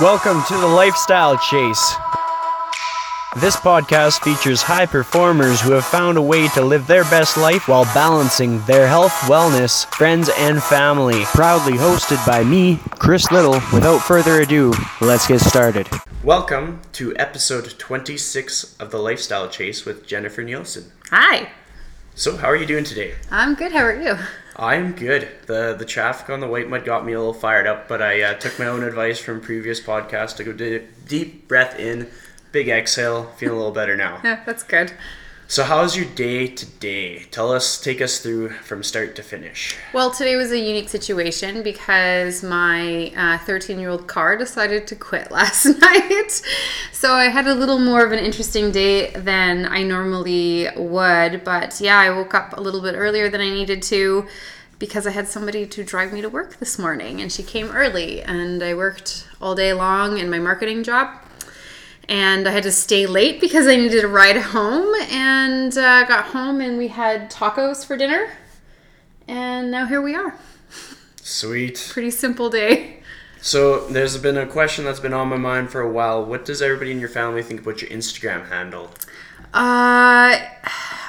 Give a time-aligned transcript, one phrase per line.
[0.00, 1.94] Welcome to the Lifestyle Chase.
[3.36, 7.68] This podcast features high performers who have found a way to live their best life
[7.68, 11.22] while balancing their health, wellness, friends, and family.
[11.26, 13.60] Proudly hosted by me, Chris Little.
[13.72, 15.88] Without further ado, let's get started.
[16.24, 20.90] Welcome to episode 26 of the Lifestyle Chase with Jennifer Neilson.
[21.10, 21.50] Hi,
[22.16, 23.14] So, how are you doing today?
[23.30, 23.72] I'm good.
[23.72, 24.16] How are you?
[24.56, 25.28] I'm good.
[25.46, 28.34] the The traffic on the Whitemud got me a little fired up, but I uh,
[28.34, 32.08] took my own advice from previous podcasts to go di- deep breath in,
[32.52, 34.20] big exhale, feeling a little better now.
[34.22, 34.92] Yeah, that's good.
[35.46, 37.24] So, how's your day today?
[37.30, 39.76] Tell us, take us through from start to finish.
[39.92, 44.96] Well, today was a unique situation because my uh, 13 year old car decided to
[44.96, 46.42] quit last night.
[46.92, 51.44] So I had a little more of an interesting day than I normally would.
[51.44, 54.26] But yeah, I woke up a little bit earlier than I needed to
[54.78, 58.22] because I had somebody to drive me to work this morning and she came early
[58.22, 61.23] and I worked all day long in my marketing job.
[62.08, 64.94] And I had to stay late because I needed a ride home.
[65.10, 68.28] And uh, got home and we had tacos for dinner,
[69.28, 70.34] and now here we are.
[71.16, 71.88] Sweet.
[71.92, 73.00] Pretty simple day.
[73.40, 76.24] So, there's been a question that's been on my mind for a while.
[76.24, 78.90] What does everybody in your family think about your Instagram handle?
[79.52, 80.40] Uh,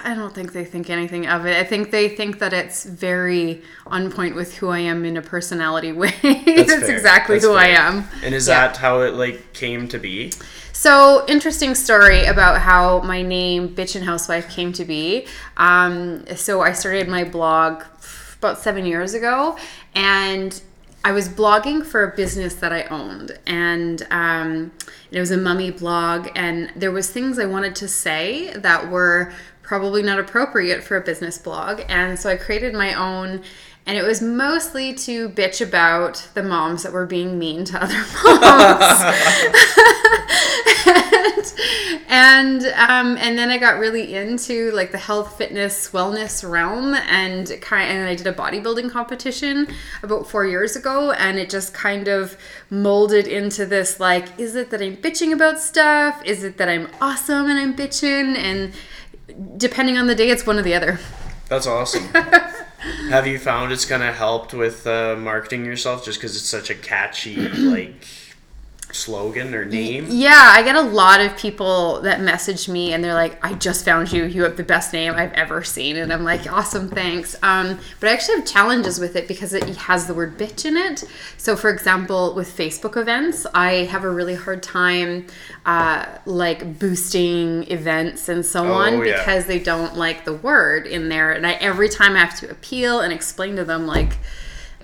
[0.04, 1.56] I don't think they think anything of it.
[1.58, 5.22] I think they think that it's very on point with who I am in a
[5.22, 6.14] personality way.
[6.22, 6.92] That's, fair.
[6.96, 8.04] exactly That's who I am.
[8.22, 8.68] And is Yeah.
[8.68, 10.32] that how it like came to be?
[10.76, 15.26] So interesting story about how my name Bitchin' Housewife came to be.
[15.56, 17.86] Um, so I started my blog
[18.40, 19.58] about seven years ago,
[19.96, 20.62] and
[21.06, 24.74] I was blogging for a business that I owned, and um,
[25.12, 29.32] it was a mummy blog, and there was things I wanted to say that were
[29.62, 33.44] probably not appropriate for a business blog, and so I created my own.
[33.88, 37.94] And it was mostly to bitch about the moms that were being mean to other
[38.26, 39.92] moms
[40.86, 41.54] and
[42.08, 47.48] and um, and then I got really into like the health, fitness, wellness realm, and
[47.62, 49.68] kind and I did a bodybuilding competition
[50.04, 52.38] about four years ago, and it just kind of
[52.70, 56.22] molded into this like, is it that I'm bitching about stuff?
[56.26, 58.36] Is it that I'm awesome and I'm bitching?
[58.38, 58.74] And
[59.58, 61.00] depending on the day, it's one or the other.
[61.48, 62.04] That's awesome.
[63.10, 66.70] Have you found it's kind of helped with uh, marketing yourself just because it's such
[66.70, 67.96] a catchy like
[68.96, 70.08] slogan or name?
[70.10, 73.86] Yeah, I get a lot of people that message me and they're like, I just
[73.86, 74.24] found you.
[74.26, 75.98] You have the best name I've ever seen.
[75.98, 77.36] And I'm like, awesome, thanks.
[77.44, 80.78] Um, but I actually have challenges with it because it has the word bitch in
[80.78, 81.04] it.
[81.38, 85.28] So, for example, with Facebook events, I have a really hard time
[85.66, 89.18] uh, like boosting events and so Oh, on yeah.
[89.18, 91.32] because they don't like the word in there.
[91.32, 94.18] And I, every time I have to appeal and explain to them, like,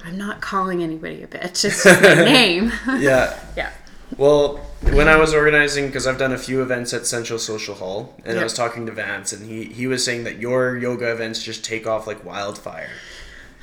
[0.04, 1.64] I'm not calling anybody a bitch.
[1.64, 2.72] It's just my name.
[3.00, 3.40] Yeah.
[3.56, 3.72] yeah.
[4.18, 4.58] Well,
[4.94, 8.40] when I was organizing, because I've done a few events at Central Social Hall, and
[8.40, 11.64] I was talking to Vance, and he, he was saying that your yoga events just
[11.64, 12.90] take off like wildfire.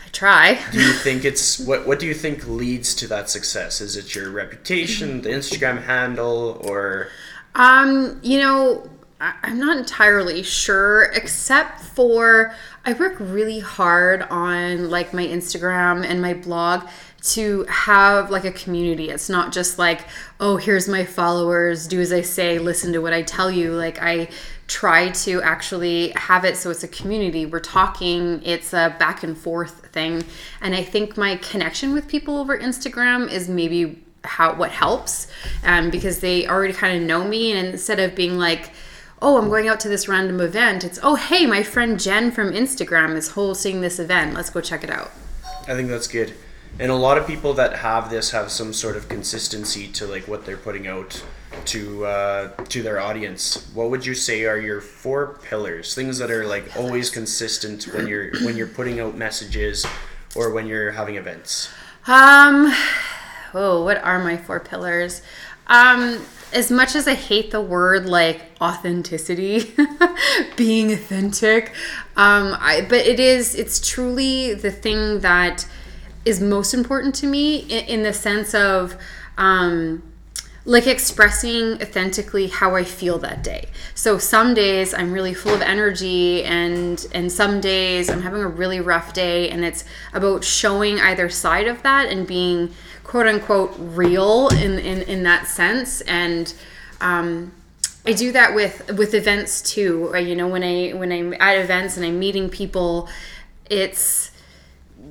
[0.05, 0.59] I try.
[0.73, 1.87] Do you think it's what?
[1.87, 3.81] What do you think leads to that success?
[3.81, 7.09] Is it your reputation, the Instagram handle, or
[7.55, 8.89] Um, you know,
[9.21, 12.55] I- I'm not entirely sure, except for
[12.87, 16.87] I work really hard on like my Instagram and my blog
[17.21, 19.11] to have like a community.
[19.11, 20.03] It's not just like,
[20.39, 23.73] oh, here's my followers, do as I say, listen to what I tell you.
[23.73, 24.29] Like I
[24.69, 27.45] try to actually have it so it's a community.
[27.47, 30.25] We're talking, it's a back and forth thing.
[30.61, 35.29] And I think my connection with people over Instagram is maybe how what helps
[35.65, 38.73] um, because they already kind of know me and instead of being like
[39.23, 42.53] oh i'm going out to this random event it's oh hey my friend jen from
[42.53, 45.13] instagram is hosting this event let's go check it out
[45.69, 46.33] I think that's good.
[46.81, 50.29] And a lot of people that have this have some sort of consistency to like
[50.29, 51.25] what they're putting out
[51.67, 53.69] to uh, to their audience.
[53.75, 55.95] What would you say are your four pillars?
[55.95, 59.85] Things that are like always consistent when you're when you're putting out messages
[60.37, 61.69] or when you're having events.
[62.07, 62.73] um
[63.55, 65.21] oh what are my four pillars
[65.67, 69.75] um as much as i hate the word like authenticity
[70.57, 71.73] being authentic
[72.17, 75.67] um i but it is it's truly the thing that
[76.29, 78.97] is most important to me in, in the sense of
[79.39, 80.03] um
[80.65, 83.71] like expressing authentically how I feel that day.
[83.95, 88.49] So some days I'm really full of energy and and some days I'm having a
[88.49, 93.75] really rough day and it's about showing either side of that and being quote unquote
[93.79, 96.53] real in in, in that sense and
[97.01, 97.53] um
[98.05, 100.11] I do that with with events too.
[100.15, 103.09] Uh, You know, when I when I'm at events and I'm meeting people,
[103.71, 104.31] it's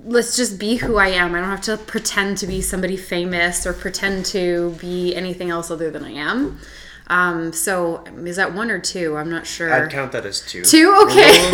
[0.07, 1.35] let's just be who I am.
[1.35, 5.69] I don't have to pretend to be somebody famous or pretend to be anything else
[5.69, 6.59] other than I am.
[7.07, 9.15] Um, so is that one or two?
[9.17, 9.71] I'm not sure.
[9.73, 10.63] I'd count that as two.
[10.63, 10.93] Two?
[11.03, 11.49] Okay.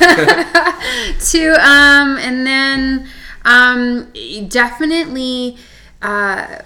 [1.20, 3.08] two um and then
[3.44, 4.12] um
[4.48, 5.56] definitely
[6.02, 6.58] uh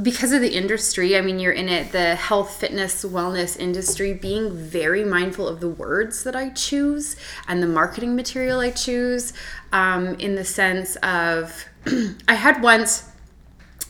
[0.00, 4.54] because of the industry i mean you're in it the health fitness wellness industry being
[4.54, 7.16] very mindful of the words that i choose
[7.46, 9.32] and the marketing material i choose
[9.72, 11.64] um, in the sense of
[12.28, 13.08] i had once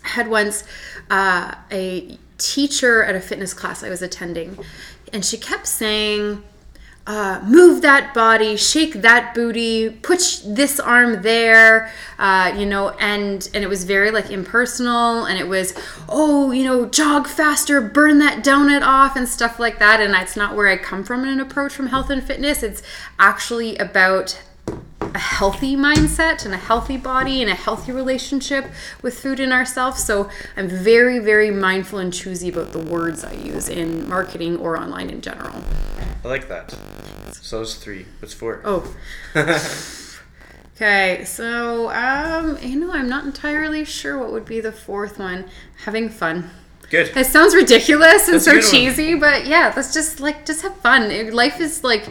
[0.02, 0.64] had once
[1.10, 4.58] uh, a teacher at a fitness class I was attending,
[5.12, 6.42] and she kept saying,
[7.06, 13.48] uh, "Move that body, shake that booty, put this arm there," uh, you know, and
[13.54, 15.74] and it was very like impersonal, and it was,
[16.08, 20.00] oh, you know, jog faster, burn that donut off, and stuff like that.
[20.00, 22.62] And that's not where I come from in an approach from health and fitness.
[22.62, 22.82] It's
[23.18, 28.66] actually about a healthy mindset and a healthy body and a healthy relationship
[29.02, 30.02] with food and ourselves.
[30.02, 34.78] So I'm very, very mindful and choosy about the words I use in marketing or
[34.78, 35.62] online in general.
[36.24, 36.74] I like that.
[37.32, 38.06] So those three.
[38.20, 38.62] What's four?
[38.64, 38.94] Oh.
[40.76, 45.44] okay, so um, you know, I'm not entirely sure what would be the fourth one.
[45.84, 46.50] Having fun.
[46.88, 47.16] Good.
[47.16, 48.70] It sounds ridiculous and That's so good one.
[48.70, 51.32] cheesy, but yeah, let's just like just have fun.
[51.32, 52.06] Life is like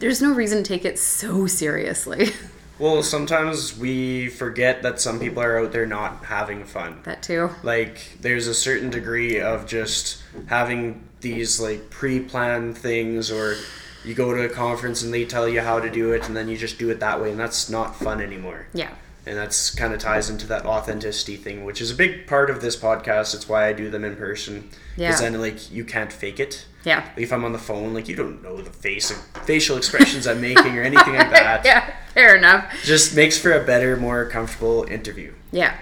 [0.00, 2.30] there's no reason to take it so seriously.
[2.80, 7.00] Well, sometimes we forget that some people are out there not having fun.
[7.02, 7.50] that too.
[7.62, 13.56] Like, there's a certain degree of just having these like pre-planned things, or
[14.02, 16.48] you go to a conference and they tell you how to do it, and then
[16.48, 18.66] you just do it that way, and that's not fun anymore.
[18.72, 18.92] Yeah.
[19.26, 22.62] and that's kind of ties into that authenticity thing which is a big part of
[22.62, 25.08] this podcast it's why i do them in person Yeah.
[25.08, 27.00] because then like you can't fake it Yeah.
[27.14, 29.10] Like if i'm on the phone like you don't know the face
[29.44, 32.72] facial expressions i'm making or anything like that yeah, fair enough.
[32.84, 35.74] just makes for a better more comfortable interview Yeah.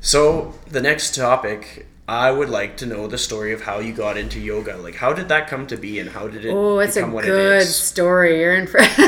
[0.00, 4.18] so the next topic i would like to know the story of how you got
[4.18, 6.96] into yoga like how did that come to be and how did it Oh, it's
[6.98, 8.40] a good it story.
[8.40, 8.80] You're in for.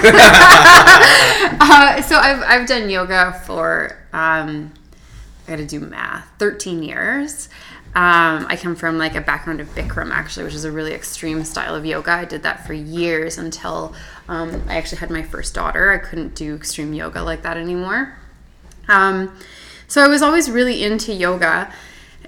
[1.60, 4.72] uh, so I've I've done yoga for um,
[5.46, 6.26] I got to do math.
[6.38, 7.48] Thirteen years.
[7.96, 11.42] Um, I come from like a background of Bikram actually, which is a really extreme
[11.44, 12.10] style of yoga.
[12.10, 13.94] I did that for years until
[14.28, 15.90] um, I actually had my first daughter.
[15.90, 18.18] I couldn't do extreme yoga like that anymore.
[18.86, 19.34] Um,
[19.88, 21.72] so I was always really into yoga.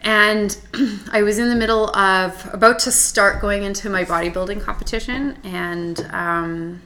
[0.00, 0.56] And
[1.12, 6.00] I was in the middle of about to start going into my bodybuilding competition and
[6.12, 6.80] um,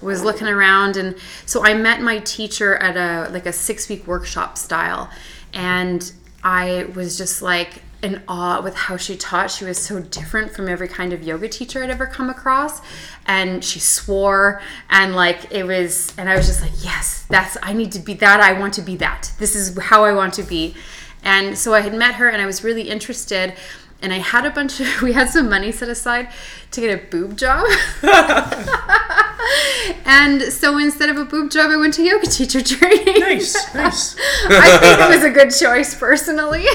[0.00, 0.96] was looking around.
[0.96, 5.10] And so I met my teacher at a like a six week workshop style.
[5.52, 6.12] And
[6.44, 9.50] I was just like in awe with how she taught.
[9.50, 12.80] She was so different from every kind of yoga teacher I'd ever come across.
[13.26, 14.60] And she swore
[14.90, 18.14] and like it was and I was just like, yes, that's I need to be
[18.14, 18.40] that.
[18.40, 19.32] I want to be that.
[19.38, 20.74] This is how I want to be.
[21.22, 23.54] And so I had met her and I was really interested.
[24.00, 26.28] And I had a bunch of, we had some money set aside
[26.72, 27.64] to get a boob job.
[30.04, 33.20] and so instead of a boob job, I went to yoga teacher training.
[33.20, 34.16] nice nice
[34.48, 36.66] I think it was a good choice personally.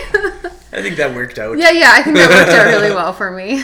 [0.77, 3.31] I think that worked out yeah, yeah, I think that worked out really well for
[3.31, 3.63] me.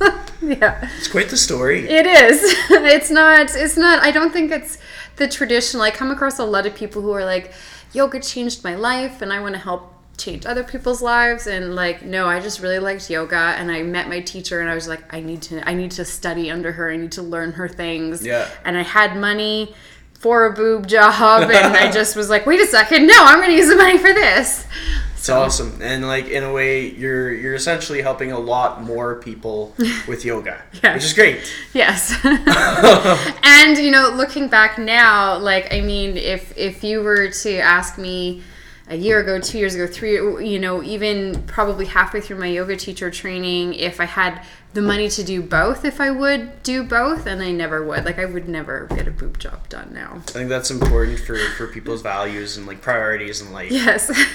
[0.42, 0.88] yeah.
[0.98, 2.42] it's quite the story It is.
[2.70, 3.54] It's not.
[3.54, 4.02] It's not.
[4.02, 4.78] I don't think it's
[5.16, 5.82] the traditional.
[5.82, 7.52] I come across a lot of people who are like,
[7.92, 11.46] yoga changed my life, and I want to help change other people's lives.
[11.46, 14.74] And like, no, I just really liked yoga, and I met my teacher, and I
[14.74, 15.66] was like, I need to.
[15.68, 16.90] I need to study under her.
[16.90, 18.24] I need to learn her things.
[18.24, 18.48] Yeah.
[18.64, 19.74] And I had money
[20.18, 23.50] for a boob job, and I just was like, wait a second, no, I'm going
[23.50, 24.66] to use the money for this.
[25.24, 29.74] It's awesome, and like in a way, you're you're essentially helping a lot more people
[30.06, 30.92] with yoga, Yeah.
[30.92, 31.50] which is great.
[31.72, 32.14] Yes.
[33.42, 37.96] and you know, looking back now, like I mean, if if you were to ask
[37.96, 38.42] me
[38.88, 40.16] a year ago, two years ago, three,
[40.46, 45.08] you know, even probably halfway through my yoga teacher training, if I had the money
[45.08, 48.04] to do both, if I would do both, and I never would.
[48.04, 50.16] Like I would never get a boob job done now.
[50.16, 53.72] I think that's important for for people's values and like priorities in life.
[53.72, 54.10] Yes.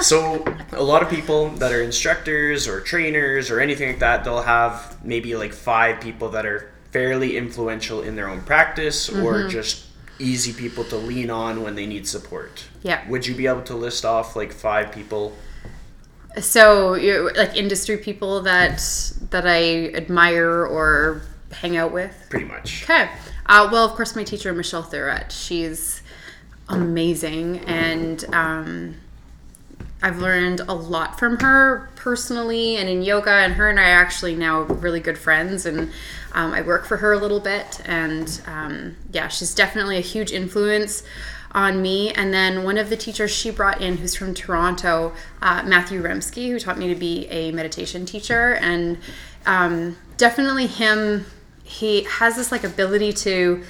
[0.00, 4.42] So a lot of people that are instructors or trainers or anything like that, they'll
[4.42, 9.24] have maybe like five people that are fairly influential in their own practice Mm-hmm.
[9.24, 9.86] or just
[10.18, 12.64] easy people to lean on when they need support.
[12.82, 13.06] Yeah.
[13.08, 15.36] Would you be able to list off like five people?
[16.40, 18.78] so, you like industry people that
[19.30, 22.14] that I admire or hang out with.
[22.30, 22.84] Pretty much.
[22.84, 23.10] Okay.
[23.46, 26.02] Uh, well, of course, my teacher, Michelle Thuret, she's
[26.68, 27.58] amazing.
[27.66, 28.94] And um,
[30.02, 33.30] I've learned a lot from her personally and in yoga.
[33.30, 35.64] And her and I are actually now really good friends.
[35.64, 35.90] And
[36.32, 37.80] um, I work for her a little bit.
[37.84, 41.04] And um, yeah, she's definitely a huge influence
[41.52, 42.10] on me.
[42.12, 46.48] And then one of the teachers she brought in, who's from Toronto, uh, Matthew Remski,
[46.48, 48.54] who taught me to be a meditation teacher.
[48.54, 48.98] And
[49.46, 51.26] um, definitely him,
[51.62, 53.62] he has this like ability to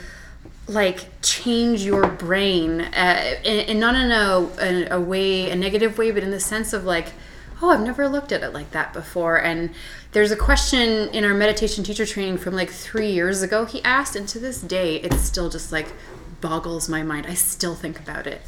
[0.68, 5.98] like change your brain uh, and, and not in a, in a way a negative
[5.98, 7.12] way but in the sense of like
[7.60, 9.36] oh i've never looked at it like that before.
[9.36, 9.70] And
[10.12, 13.64] there's a question in our meditation teacher training from like three years ago.
[13.64, 15.88] He asked and to this day it's still just like
[16.40, 17.26] boggles my mind.
[17.26, 18.42] I still think about it.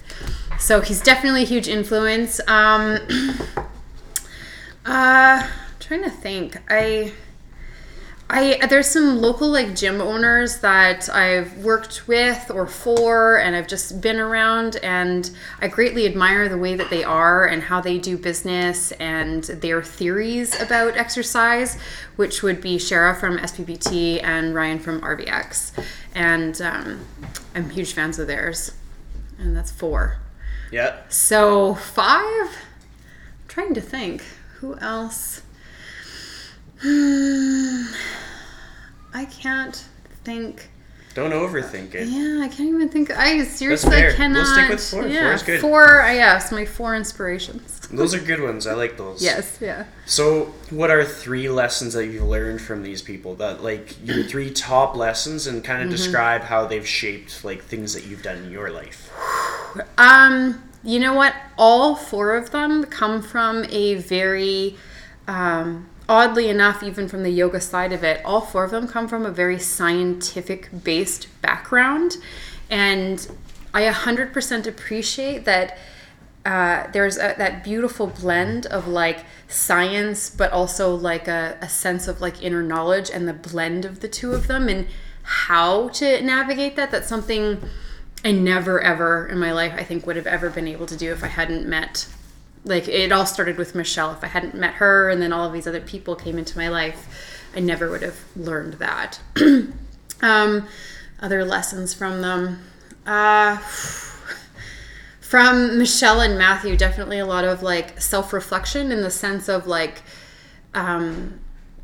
[0.59, 2.41] So he's definitely a huge influence.
[2.49, 2.99] Um
[4.85, 5.49] uh
[5.81, 6.59] trying to think.
[6.69, 7.13] I
[8.31, 13.69] I there's some local like gym owners that I've worked with or for and I've
[13.69, 17.99] just been around and I greatly admire the way that they are and how they
[17.99, 21.79] do business and their theories about exercise,
[22.17, 25.73] which would be Shara from SPPT and Ryan from RVX.
[26.15, 27.05] And um,
[27.55, 28.73] I'm huge fans of theirs.
[29.39, 30.17] And that's four.
[30.73, 30.97] Yeah.
[31.11, 32.25] So five?
[32.25, 34.23] I'm trying to think.
[34.61, 35.43] Who else?
[39.15, 39.77] I can't
[40.25, 40.69] think.
[41.15, 42.09] Don't overthink it.
[42.09, 43.09] Yeah, I can't even think.
[43.17, 44.17] I seriously fair.
[44.19, 45.03] We'll stick with four.
[45.03, 45.61] Four Yeah, is good.
[45.61, 46.03] Four.
[46.03, 47.79] uh, Yes, my four inspirations.
[47.93, 48.67] Those are good ones.
[48.67, 49.23] I like those.
[49.23, 49.59] Yes.
[49.61, 49.85] Yeah.
[50.07, 53.37] So, what are three lessons that you've learned from these people?
[53.37, 55.97] That like your three top lessons, and kind of Mm-hmm.
[55.97, 59.11] describe how they've shaped like things that you've done in your life.
[59.99, 61.35] Um, you know what?
[61.59, 64.77] All four of them come from a very,
[65.27, 69.09] um, oddly enough, even from the yoga side of it, all four of them come
[69.09, 72.19] from a very scientific based background.
[72.71, 73.27] And
[73.73, 75.79] I 100% appreciate that
[76.45, 82.07] uh, there's a, that beautiful blend of like science, but also like a, a sense
[82.07, 84.87] of like inner knowledge and the blend of the two of them and
[85.23, 86.91] how to navigate that.
[86.91, 87.63] That's something
[88.25, 91.13] I never ever in my life I think would have ever been able to do
[91.13, 92.09] if I hadn't met
[92.65, 94.13] like it all started with Michelle.
[94.13, 96.69] If I hadn't met her and then all of these other people came into my
[96.69, 99.21] life, I never would have learned that.
[100.23, 100.67] um,
[101.21, 102.65] other lessons from them.
[103.07, 103.59] Uh,
[105.21, 109.67] from Michelle and Matthew, definitely a lot of like self reflection in the sense of
[109.67, 110.03] like,
[110.75, 111.41] um,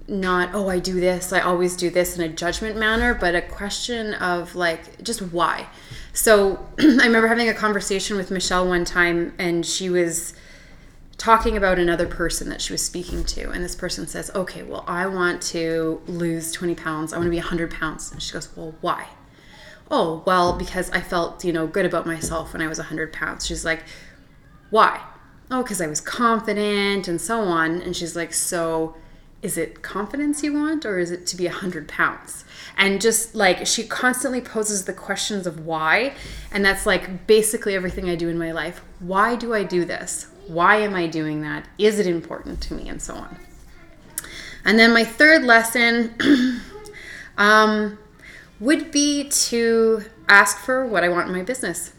[0.08, 3.42] not, oh, I do this, I always do this in a judgment manner, but a
[3.42, 5.66] question of like, just why.
[6.12, 10.34] So I remember having a conversation with Michelle one time, and she was
[11.20, 13.50] talking about another person that she was speaking to.
[13.50, 17.30] And this person says, okay, well, I want to lose 20 pounds, I want to
[17.30, 18.10] be 100 pounds.
[18.10, 19.06] And she goes, well, why?
[19.90, 23.46] oh well because i felt you know good about myself when i was 100 pounds.
[23.46, 23.82] She's like
[24.70, 25.02] why?
[25.50, 27.82] Oh because i was confident and so on.
[27.82, 28.94] And she's like so
[29.42, 32.44] is it confidence you want or is it to be 100 pounds?
[32.76, 36.12] And just like she constantly poses the questions of why.
[36.52, 38.82] And that's like basically everything i do in my life.
[39.00, 42.88] Why do i do this why am i doing that is it important to me
[42.88, 43.36] and so on
[44.64, 46.14] and then my third lesson
[47.38, 47.98] um,
[48.58, 51.92] would be to ask for what I want in my business.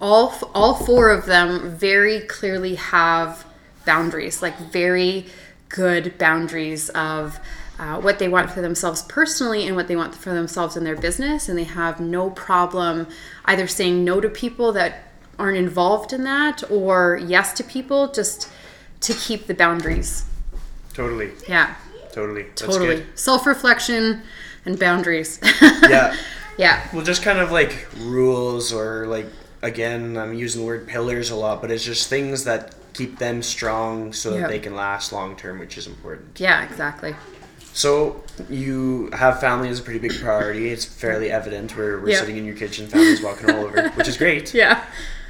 [0.00, 3.44] All, all four of them very clearly have
[3.84, 5.26] boundaries, like very
[5.68, 7.38] good boundaries of
[7.78, 10.96] uh, what they want for themselves personally and what they want for themselves in their
[10.96, 11.48] business.
[11.48, 13.08] And they have no problem
[13.44, 18.50] either saying no to people that aren't involved in that or yes to people just
[19.00, 20.24] to keep the boundaries.
[20.92, 21.32] Totally.
[21.48, 21.74] Yeah,
[22.12, 22.44] Totally.
[22.54, 23.04] Totally.
[23.16, 24.22] Self reflection
[24.64, 25.40] and boundaries.
[25.88, 26.16] Yeah.
[26.56, 26.86] yeah.
[26.92, 29.26] Well, just kind of like rules or like
[29.62, 33.42] again, I'm using the word pillars a lot, but it's just things that keep them
[33.42, 34.46] strong so that Yeah.
[34.48, 36.38] they can last long term, which is important.
[36.38, 37.16] Yeah, exactly.
[37.72, 40.70] So you have family as a pretty big priority.
[40.70, 41.76] It's fairly evident.
[41.76, 42.20] We're, we're Yeah.
[42.20, 44.54] sitting in your kitchen, family's walking all over, which is great.
[44.54, 44.84] Yeah.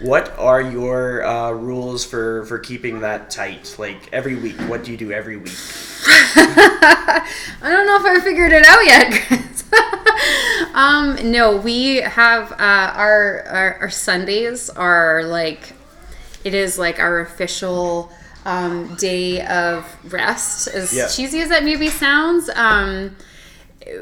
[0.04, 3.74] What are your uh, rules for for keeping that tight?
[3.78, 5.56] Like every week, what do you do every week?
[6.06, 7.26] I
[7.62, 9.62] don't know if I figured it out yet.
[10.74, 15.72] Um, no, we have uh, our, our our Sundays are like
[16.42, 18.10] it is like our official
[18.44, 20.66] um, day of rest.
[20.68, 21.06] As Yeah.
[21.08, 23.14] cheesy as that maybe sounds, um,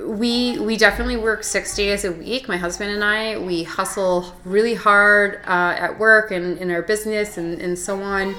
[0.04, 2.48] we we definitely work six days a week.
[2.48, 7.36] My husband and I we hustle really hard uh, at work and in our business
[7.36, 8.34] and, and so on.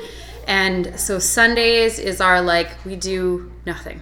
[0.47, 4.01] And so Sundays is our like we do nothing.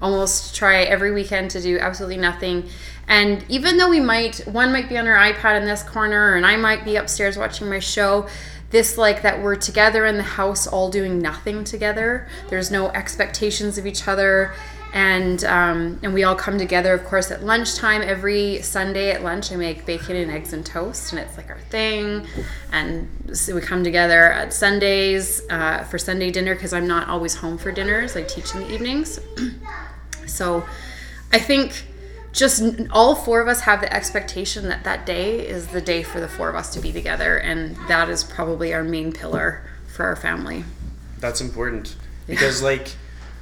[0.00, 2.68] Almost try every weekend to do absolutely nothing.
[3.06, 6.46] And even though we might one might be on our iPad in this corner and
[6.46, 8.28] I might be upstairs watching my show,
[8.70, 12.28] this like that we're together in the house all doing nothing together.
[12.48, 14.54] There's no expectations of each other
[14.92, 19.52] and um, and we all come together of course at lunchtime every sunday at lunch.
[19.52, 22.26] I make bacon and eggs and toast and it's like our thing.
[22.72, 27.34] And so we come together at sundays uh, for sunday dinner because i'm not always
[27.34, 28.16] home for dinners.
[28.16, 29.20] I teach in the evenings.
[30.26, 30.66] So
[31.32, 31.86] i think
[32.32, 36.20] just all four of us have the expectation that that day is the day for
[36.20, 40.06] the four of us to be together and that is probably our main pillar for
[40.06, 40.64] our family.
[41.18, 41.96] That's important.
[42.26, 42.94] Because like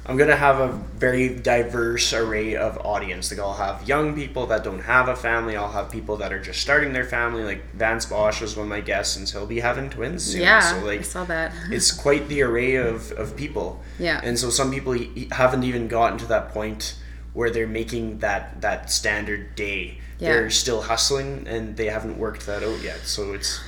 [0.07, 3.29] I'm gonna have a very diverse array of audience.
[3.29, 5.57] Like I'll have young people that don't have a family.
[5.57, 7.43] I'll have people that are just starting their family.
[7.43, 10.41] Like Vance Bosch was one of my guests, and he'll be having twins soon.
[10.41, 13.83] yeah So like, i saw that it's quite the array of, of people.
[13.99, 14.21] Yeah.
[14.23, 14.95] And so some people
[15.31, 16.95] haven't even gotten to that point
[17.33, 19.99] where they're making that that standard day.
[20.19, 20.33] Yeah.
[20.33, 22.99] They're still hustling and they haven't worked that out yet.
[23.01, 23.59] So it's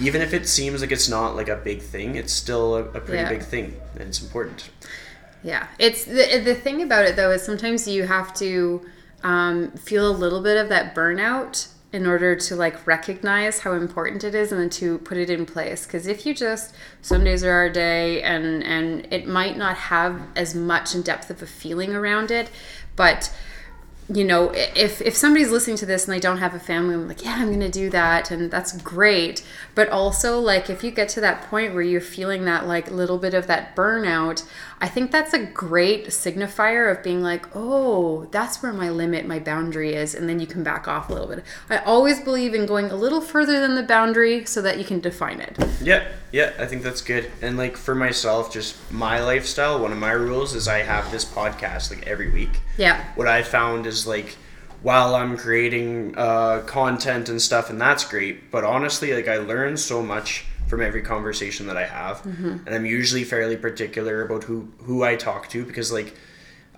[0.00, 3.00] even if it seems like it's not like a big thing, it's still a, a
[3.00, 3.28] pretty Yeah.
[3.28, 4.70] big thing and it's important.
[5.42, 8.84] Yeah, it's the the thing about it though is sometimes you have to
[9.22, 14.22] um, feel a little bit of that burnout in order to like recognize how important
[14.22, 15.86] it is and then to put it in place.
[15.86, 20.20] Because if you just some days are our day and and it might not have
[20.36, 22.50] as much in depth of a feeling around it,
[22.96, 23.32] but
[24.10, 27.06] you know, if if somebody's listening to this and they don't have a family, I'm
[27.06, 29.44] like, yeah, I'm gonna do that, and that's great.
[29.74, 33.18] But also, like, if you get to that point where you're feeling that like little
[33.18, 34.48] bit of that burnout,
[34.80, 39.38] I think that's a great signifier of being like, oh, that's where my limit, my
[39.38, 41.44] boundary is, and then you can back off a little bit.
[41.68, 45.00] I always believe in going a little further than the boundary so that you can
[45.00, 45.56] define it.
[45.82, 47.30] Yeah, yeah, I think that's good.
[47.42, 51.24] And like for myself, just my lifestyle, one of my rules is I have this
[51.24, 52.60] podcast like every week.
[52.76, 53.04] Yeah.
[53.16, 54.36] What I found is like
[54.82, 59.76] while I'm creating uh, content and stuff, and that's great, but honestly, like I learn
[59.76, 62.58] so much from every conversation that I have, mm-hmm.
[62.66, 66.14] and I'm usually fairly particular about who who I talk to because like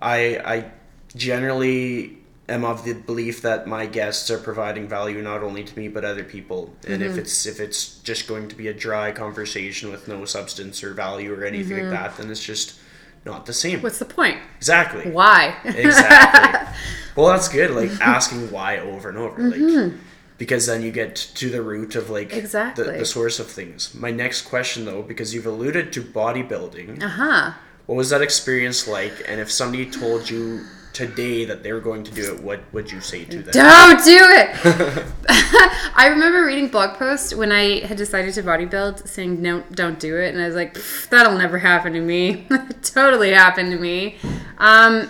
[0.00, 0.70] I I
[1.16, 2.18] generally
[2.49, 6.04] am of the belief that my guests are providing value not only to me but
[6.04, 6.75] other people.
[6.87, 7.20] And if mm-hmm.
[7.20, 11.35] it's if it's just going to be a dry conversation with no substance or value
[11.35, 11.90] or anything like mm-hmm.
[11.92, 12.78] that then it's just
[13.25, 13.82] not the same.
[13.82, 14.38] What's the point?
[14.56, 15.11] exactly.
[15.11, 15.56] Why?
[15.64, 16.75] exactly.
[17.17, 19.93] Well that's good like asking why over and over like
[20.40, 22.84] because then you get to the root of like Exactly.
[22.84, 27.08] the, the source of things my next question though because you've alluded to bodybuilding Uh
[27.20, 27.52] huh.
[27.86, 29.12] what was that experience like?
[29.28, 32.90] And if somebody told you today that they were going to do it, what would
[32.90, 33.52] you say to them?
[33.52, 34.48] Don't do it.
[36.02, 40.16] I remember reading blog posts when I had decided to bodybuild, saying no, don't do
[40.18, 40.76] it, and I was like,
[41.10, 42.46] that'll never happen to me.
[42.50, 44.16] It totally happened to me.
[44.58, 45.08] Um,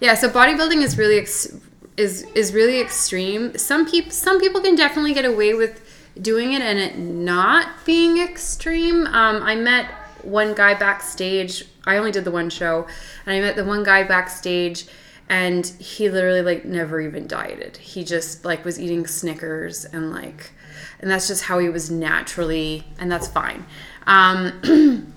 [0.00, 1.54] yeah, so bodybuilding is really ex-
[1.96, 3.56] is is really extreme.
[3.56, 5.82] Some people some people can definitely get away with
[6.20, 9.06] doing it and it not being extreme.
[9.06, 9.90] Um, I met
[10.22, 11.64] one guy backstage.
[11.84, 12.86] I only did the one show,
[13.24, 14.86] and I met the one guy backstage
[15.28, 20.52] and he literally like never even dieted he just like was eating snickers and like
[21.00, 23.64] and that's just how he was naturally and that's fine
[24.06, 25.12] um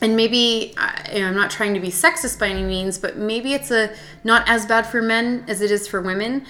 [0.00, 3.70] and maybe I- i'm not trying to be sexist by any means but maybe it's
[3.70, 6.46] a not as bad for men as it is for women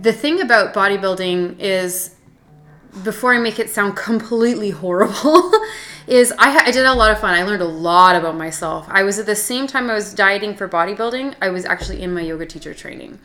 [0.00, 2.14] the thing about bodybuilding is
[3.02, 5.50] before I make it sound completely horrible,
[6.06, 7.34] is I, I did a lot of fun.
[7.34, 8.86] I learned a lot about myself.
[8.88, 12.14] I was at the same time I was dieting for bodybuilding, I was actually in
[12.14, 13.18] my yoga teacher training.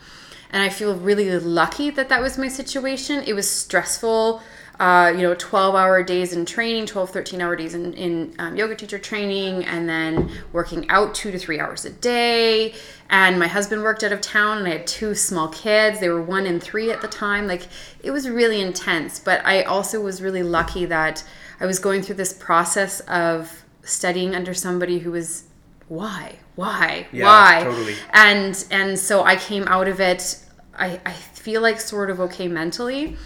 [0.52, 3.22] And I feel really lucky that that was my situation.
[3.24, 4.42] It was stressful.
[4.80, 8.56] Uh, you know, 12 hour days in training, 12, 13 hour days in, in um,
[8.56, 12.72] yoga teacher training, and then working out two to three hours a day.
[13.10, 16.00] And my husband worked out of town, and I had two small kids.
[16.00, 17.46] They were one and three at the time.
[17.46, 17.68] Like,
[18.02, 19.18] it was really intense.
[19.18, 21.22] But I also was really lucky that
[21.60, 25.44] I was going through this process of studying under somebody who was
[25.88, 27.94] why why Yeah, why totally.
[28.12, 30.38] and and so i came out of it
[30.78, 33.16] i i feel like sort of okay mentally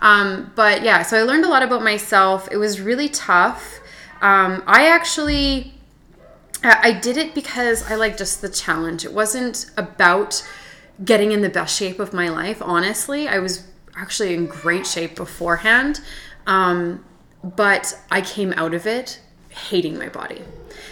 [0.00, 3.80] um but yeah so i learned a lot about myself it was really tough
[4.22, 5.74] um i actually
[6.62, 9.04] I did it because I like just the challenge.
[9.04, 10.46] It wasn't about
[11.02, 12.60] getting in the best shape of my life.
[12.60, 16.00] Honestly, I was actually in great shape beforehand,
[16.46, 17.04] um,
[17.42, 20.42] but I came out of it hating my body.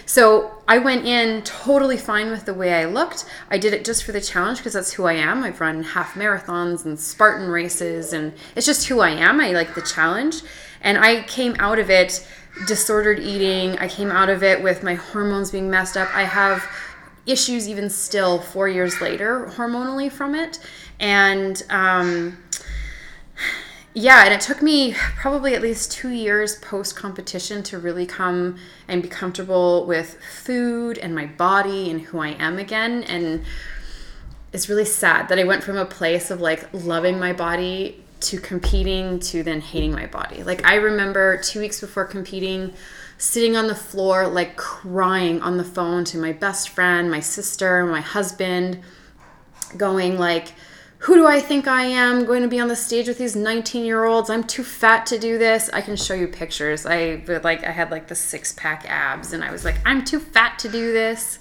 [0.09, 3.25] So I went in totally fine with the way I looked.
[3.51, 5.43] I did it just for the challenge because that's who I am.
[5.43, 9.39] I've run half marathons and Spartan races, and it's just who I am.
[9.39, 10.41] I like the challenge.
[10.81, 12.27] And I came out of it
[12.65, 13.77] disordered eating.
[13.77, 16.09] I came out of it with my hormones being messed up.
[16.15, 16.65] I have
[17.27, 20.57] issues even still four years later hormonally from it.
[20.99, 22.35] And, um,
[23.99, 28.57] yeah, and it took me probably at least two years post competition to really come
[28.87, 33.03] and be comfortable with food and my body and who I am again.
[33.03, 33.43] And
[34.53, 38.39] it's really sad that I went from a place of like loving my body to
[38.39, 40.43] competing to then hating my body.
[40.43, 42.73] Like I remember 2 weeks before competing
[43.17, 47.85] sitting on the floor like crying on the phone to my best friend, my sister,
[47.85, 48.81] my husband
[49.75, 50.53] going like
[51.03, 53.85] who do I think I am going to be on the stage with these 19
[53.85, 54.29] year olds?
[54.29, 55.69] I'm too fat to do this.
[55.71, 56.85] I can show you pictures.
[56.85, 60.19] I like I had like the six pack abs and I was like, I'm too
[60.19, 61.39] fat to do this.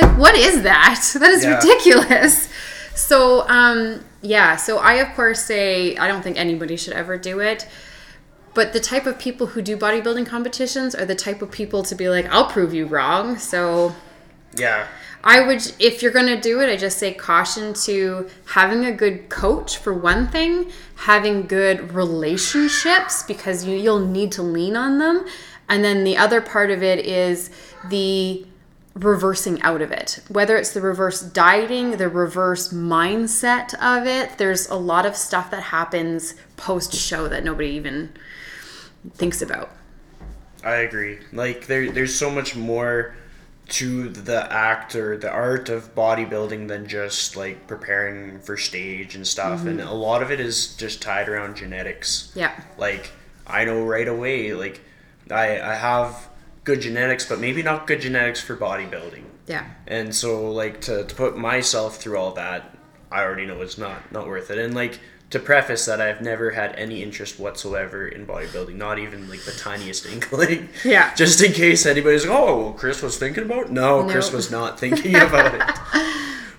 [0.00, 1.00] Like, what is that?
[1.18, 1.56] That is Yeah.
[1.56, 2.48] ridiculous.
[2.94, 7.40] So, um, yeah, so I of course say I don't think anybody should ever do
[7.40, 7.66] it.
[8.54, 11.94] But the type of people who do bodybuilding competitions are the type of people to
[11.94, 13.38] be like, I'll prove you wrong.
[13.38, 13.94] So
[14.54, 14.86] Yeah.
[15.24, 18.92] I would, if you're going to do it, I just say caution to having a
[18.92, 24.98] good coach for one thing, having good relationships because you, you'll need to lean on
[24.98, 25.26] them.
[25.68, 27.50] And then the other part of it is
[27.88, 28.46] the
[28.94, 30.20] reversing out of it.
[30.28, 35.50] Whether it's the reverse dieting, the reverse mindset of it, there's a lot of stuff
[35.50, 38.12] that happens post show that nobody even
[39.14, 39.70] thinks about.
[40.64, 41.18] I agree.
[41.32, 43.14] Like there, there's so much more
[43.68, 49.26] to the act or the art of bodybuilding than just like preparing for stage and
[49.26, 49.66] stuff.
[49.66, 49.88] And mm-hmm.
[49.88, 52.32] a lot of it is just tied around genetics.
[52.34, 52.58] Yeah.
[52.78, 53.10] Like
[53.46, 54.80] I know right away, like
[55.30, 56.28] I I have
[56.64, 59.24] good genetics, but maybe not good genetics for bodybuilding.
[59.46, 59.66] Yeah.
[59.86, 62.76] And so like to, to put myself through all that,
[63.12, 64.58] I already know it's not not worth it.
[64.58, 64.98] And like
[65.30, 69.52] to preface that I've never had any interest whatsoever in bodybuilding, not even like the
[69.52, 70.70] tiniest inkling.
[70.84, 71.14] Yeah.
[71.16, 73.66] Just in case anybody's like, oh, well, Chris was thinking about.
[73.66, 75.62] it." No, Chris was not thinking about it.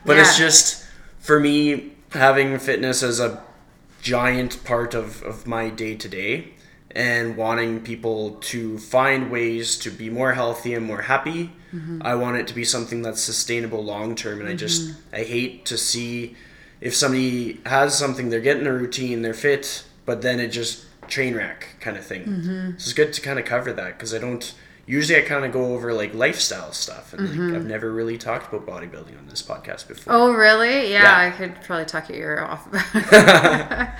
[0.06, 0.86] But it's just
[1.20, 3.44] for me having fitness as a
[4.02, 6.54] giant part of, of my day to day
[6.92, 11.52] and wanting people to find ways to be more healthy and more happy.
[11.74, 12.02] Mm-hmm.
[12.02, 15.16] I want it to be something that's sustainable long term and I just mm-hmm.
[15.16, 16.36] I hate to see
[16.82, 21.36] if somebody has something they're getting a routine, they're fit, but then it just train
[21.36, 22.26] wreck kind of thing.
[22.78, 24.54] So it's good to kind of cover that because I don't
[24.86, 28.52] usually I kind of go over like lifestyle stuff and like, I've never really talked
[28.52, 30.14] about bodybuilding on this podcast before.
[30.14, 30.92] Oh, really?
[30.92, 31.28] Yeah, Yeah.
[31.28, 32.68] I could probably talk your ear off.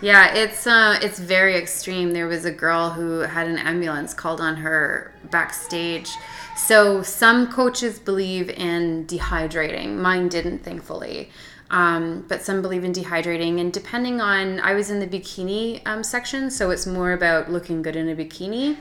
[0.00, 2.12] yeah, it's uh, it's very extreme.
[2.12, 6.10] There was a girl who had an ambulance called on her backstage.
[6.56, 9.96] So some coaches believe in dehydrating.
[9.96, 11.30] Mine didn't, thankfully.
[11.70, 16.04] Um, but some believe in dehydrating, and depending on, I was in the bikini um,
[16.04, 18.76] section, so it's more about looking good in a bikini.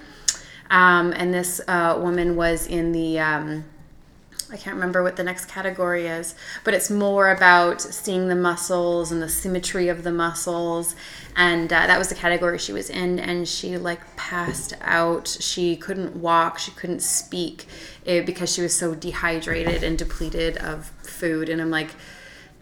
[0.69, 3.65] Um, and this uh, woman was in the um,
[4.51, 9.11] I can't remember what the next category is, but it's more about seeing the muscles
[9.11, 10.95] and the symmetry of the muscles.
[11.35, 13.17] And uh, that was the category she was in.
[13.19, 15.27] And she like passed out.
[15.39, 16.59] She couldn't walk.
[16.59, 17.65] She couldn't speak
[18.05, 21.49] eh, because she was so dehydrated and depleted of food.
[21.49, 21.89] And I'm like,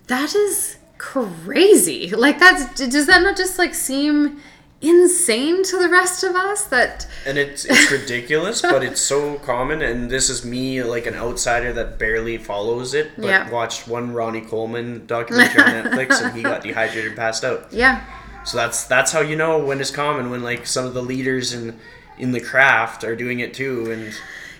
[0.07, 2.09] that is crazy.
[2.15, 4.39] Like, that's, does that not just like seem
[4.81, 9.81] insane to the rest of us that and it's it's ridiculous, but it's so common.
[9.81, 13.49] And this is me, like an outsider that barely follows it, but Yeah.
[13.49, 17.67] watched one Ronnie Coleman documentary on Netflix, and he got dehydrated and passed out.
[17.71, 18.03] yeah
[18.43, 21.53] So that's that's how you know when it's common when like some of the leaders
[21.53, 21.79] in
[22.17, 23.89] in the craft are doing it too.
[23.89, 24.13] And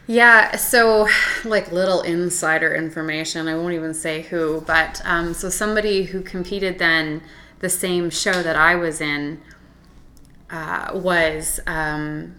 [0.05, 1.07] Yeah, so
[1.45, 3.47] like little insider information.
[3.47, 7.21] I won't even say who, but um, so somebody who competed then
[7.59, 9.41] the same show that I was in
[10.49, 12.35] uh, was um,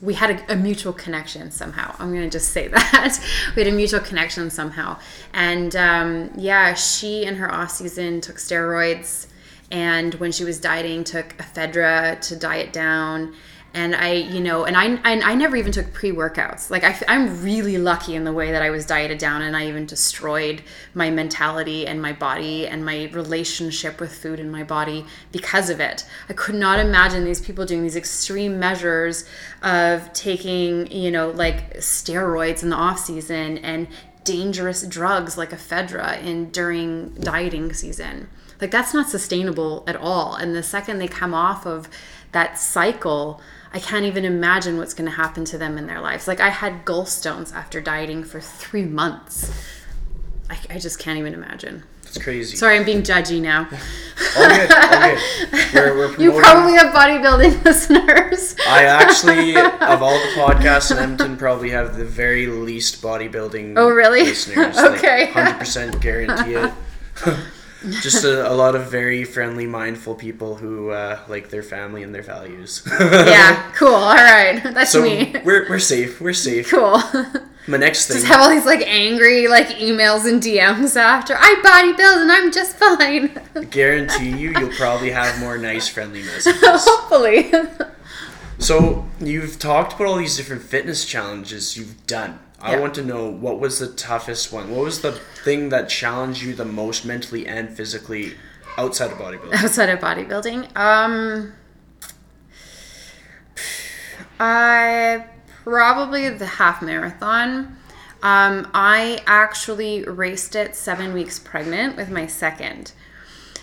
[0.00, 1.94] we had a, a mutual connection somehow.
[2.00, 3.20] I'm gonna just say that
[3.54, 4.98] we had a mutual connection somehow,
[5.32, 9.28] and um, yeah, she in her off season took steroids,
[9.70, 13.34] and when she was dieting, took ephedra to diet down.
[13.76, 16.70] And I, you know, and I, and I never even took pre workouts.
[16.70, 19.68] Like I, I'm really lucky in the way that I was dieted down, and I
[19.68, 20.62] even destroyed
[20.94, 25.78] my mentality and my body and my relationship with food in my body because of
[25.78, 26.06] it.
[26.26, 29.26] I could not imagine these people doing these extreme measures
[29.62, 33.88] of taking, you know, like steroids in the off season and
[34.24, 38.28] dangerous drugs like ephedra in during dieting season.
[38.58, 40.34] Like that's not sustainable at all.
[40.34, 41.90] And the second they come off of
[42.32, 43.40] that cycle,
[43.76, 46.26] I can't even imagine what's going to happen to them in their lives.
[46.26, 49.52] Like I had gallstones after dieting for three months.
[50.48, 51.82] I, I just can't even imagine.
[52.04, 52.56] it's crazy.
[52.56, 53.68] Sorry, I'm being judgy now.
[54.38, 54.72] All good.
[54.72, 55.18] All good.
[55.74, 58.56] We're, we're You probably have bodybuilding listeners.
[58.66, 63.74] I actually, of all the podcasts in Edmonton, probably have the very least bodybuilding.
[63.76, 64.22] Oh, really?
[64.22, 65.26] Listeners, Okay.
[65.32, 66.72] hundred percent guarantee it.
[68.02, 72.14] Just a, a lot of very friendly, mindful people who uh, like their family and
[72.14, 72.82] their values.
[73.00, 73.94] yeah, cool.
[73.94, 75.34] All right, that's So me.
[75.44, 76.20] we're we're safe.
[76.20, 76.70] We're safe.
[76.70, 77.00] Cool.
[77.68, 78.16] My next thing.
[78.18, 82.52] just have all these like angry like emails and DMs after I bodybuild and I'm
[82.52, 83.68] just fine.
[83.70, 86.60] guarantee you, you'll probably have more nice, friendly messages.
[86.62, 87.50] Hopefully.
[88.58, 92.38] So you've talked about all these different fitness challenges you've done.
[92.66, 92.80] I Yeah.
[92.80, 94.70] want to know what was the toughest one.
[94.70, 95.12] What was the
[95.44, 98.34] thing that challenged you the most mentally and physically
[98.76, 99.54] outside of bodybuilding?
[99.64, 101.52] outside of bodybuilding um
[104.38, 105.24] i
[105.64, 107.76] probably the half marathon
[108.22, 112.92] um i actually raced it seven weeks pregnant with my second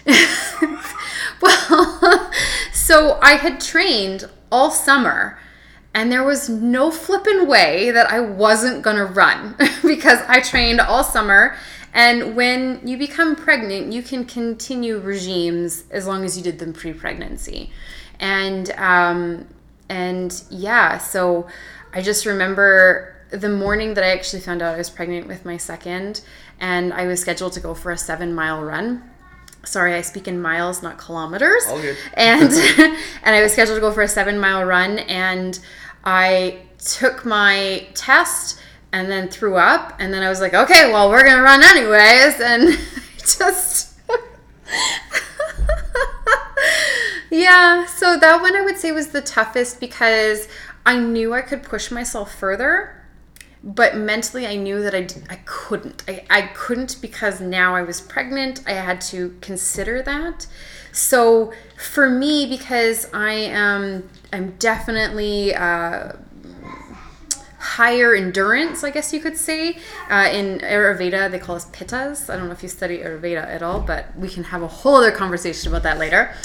[1.42, 2.32] well
[2.74, 5.38] so i had trained all summer
[5.94, 11.04] and there was no flippin' way that I wasn't gonna run because I trained all
[11.04, 11.56] summer.
[11.94, 16.74] And when you become pregnant, you can continue regimes as long as you did them
[16.74, 17.72] pre-pregnancy.
[18.20, 19.48] And um,
[19.90, 21.48] and yeah, so
[21.94, 25.58] I just remember the morning that I actually found out I was pregnant with my
[25.58, 26.22] second,
[26.60, 29.10] and I was scheduled to go for a seven-mile run
[29.66, 31.96] sorry i speak in miles not kilometers All good.
[32.16, 32.52] and
[33.24, 35.60] and i was scheduled to go for a seven mile run and
[36.04, 38.60] i took my test
[38.92, 42.40] and then threw up and then i was like okay well we're gonna run anyways
[42.40, 42.78] and
[43.18, 43.98] just
[47.32, 50.48] yeah so that one i would say was the toughest because
[50.86, 53.04] i knew i could push myself further
[53.64, 56.04] but mentally i knew that I, I couldn't.
[56.08, 58.62] I, I couldn't because now i was pregnant.
[58.68, 60.48] I had to consider that.
[60.92, 66.12] So for me because i am i'm definitely uh,
[67.64, 69.78] higher endurance, I guess you could say.
[70.10, 72.30] Uh, in Ayurveda, they call us pittas.
[72.30, 74.98] I don't know if you study Ayurveda at all, but we can have a whole
[74.98, 76.36] other conversation about that later.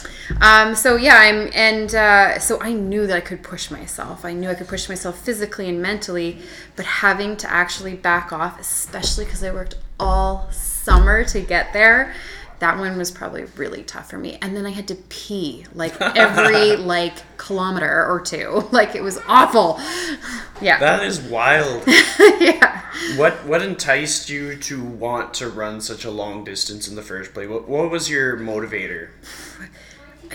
[0.41, 4.25] Um, so yeah, I'm and uh, so I knew that I could push myself.
[4.25, 6.39] I knew I could push myself physically and mentally,
[6.77, 12.15] but having to actually back off, especially because I worked all summer to get there.
[12.61, 14.39] That one was probably really tough for me.
[14.43, 18.67] And then I had to pee like every like kilometer or two.
[18.79, 19.81] Like it was awful.
[20.61, 20.79] Yeah.
[20.79, 21.83] That is wild.
[22.39, 22.83] yeah.
[23.17, 27.35] what what enticed you to want to run such a long distance in the first
[27.35, 27.49] place?
[27.49, 29.09] What, what was your motivator?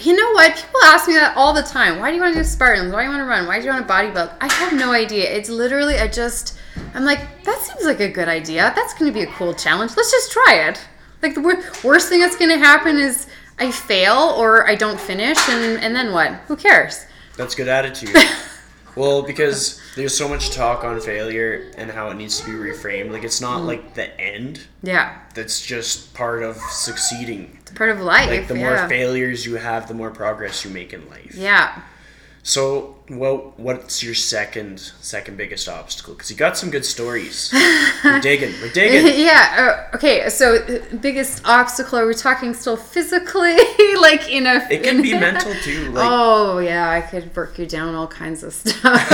[0.01, 0.55] You know what?
[0.55, 1.99] People ask me that all the time.
[1.99, 2.91] Why do you want to do Spartans?
[2.91, 3.47] Why do you want to run?
[3.47, 4.35] Why do you want to bodybuild?
[4.41, 5.31] I have no idea.
[5.31, 6.57] It's literally I just
[6.93, 8.73] I'm like that seems like a good idea.
[8.75, 9.95] That's going to be a cool challenge.
[9.95, 10.79] Let's just try it.
[11.23, 14.99] Like the wor- worst thing that's going to happen is I fail or I don't
[14.99, 16.33] finish and and then what?
[16.47, 17.05] Who cares?
[17.37, 18.15] That's good attitude.
[18.95, 23.11] well, because there's so much talk on failure and how it needs to be reframed.
[23.11, 23.67] Like it's not mm-hmm.
[23.67, 24.61] like the end.
[24.81, 25.17] Yeah.
[25.33, 27.57] That's just part of succeeding.
[27.61, 28.29] It's part of life.
[28.29, 28.69] Like the yeah.
[28.69, 31.35] more failures you have, the more progress you make in life.
[31.35, 31.81] Yeah.
[32.43, 36.13] So, well, what's your second second biggest obstacle?
[36.13, 37.51] Because you got some good stories.
[38.03, 38.53] We're digging.
[38.61, 39.19] We're digging.
[39.25, 39.85] yeah.
[39.91, 40.29] Uh, okay.
[40.29, 41.99] So, uh, biggest obstacle?
[41.99, 43.55] Are we talking still physically,
[43.99, 44.67] like in a?
[44.69, 45.83] It can in- be mental too.
[45.93, 49.11] Like oh yeah, I could work you down all kinds of stuff.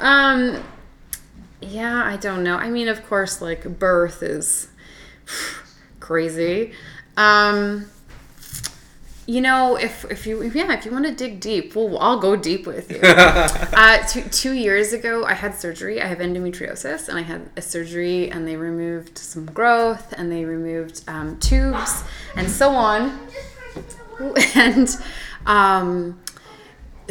[0.00, 0.62] um,
[1.60, 2.56] yeah, I don't know.
[2.56, 4.68] I mean, of course, like birth is
[6.00, 6.72] crazy.
[7.16, 7.86] Um,
[9.26, 12.36] you know, if if you yeah, if you want to dig deep, well, I'll go
[12.36, 13.00] deep with you.
[13.02, 16.02] uh, two, two years ago, I had surgery.
[16.02, 20.44] I have endometriosis, and I had a surgery, and they removed some growth, and they
[20.44, 22.04] removed um, tubes,
[22.36, 23.18] and so on.
[24.54, 24.88] And
[25.44, 26.20] um,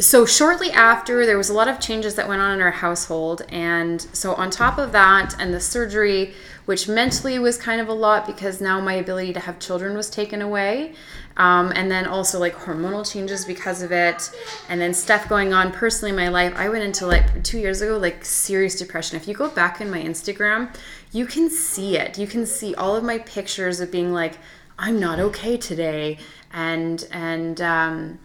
[0.00, 3.42] so shortly after, there was a lot of changes that went on in our household,
[3.50, 6.32] and so on top of that, and the surgery,
[6.64, 10.08] which mentally was kind of a lot because now my ability to have children was
[10.08, 10.94] taken away.
[11.36, 14.30] Um, and then also like hormonal changes because of it,
[14.68, 16.54] and then stuff going on personally in my life.
[16.56, 19.16] I went into like two years ago, like serious depression.
[19.16, 20.72] If you go back in my Instagram,
[21.10, 22.18] you can see it.
[22.18, 24.38] You can see all of my pictures of being like,
[24.78, 26.18] I'm not okay today,
[26.52, 28.18] and and um,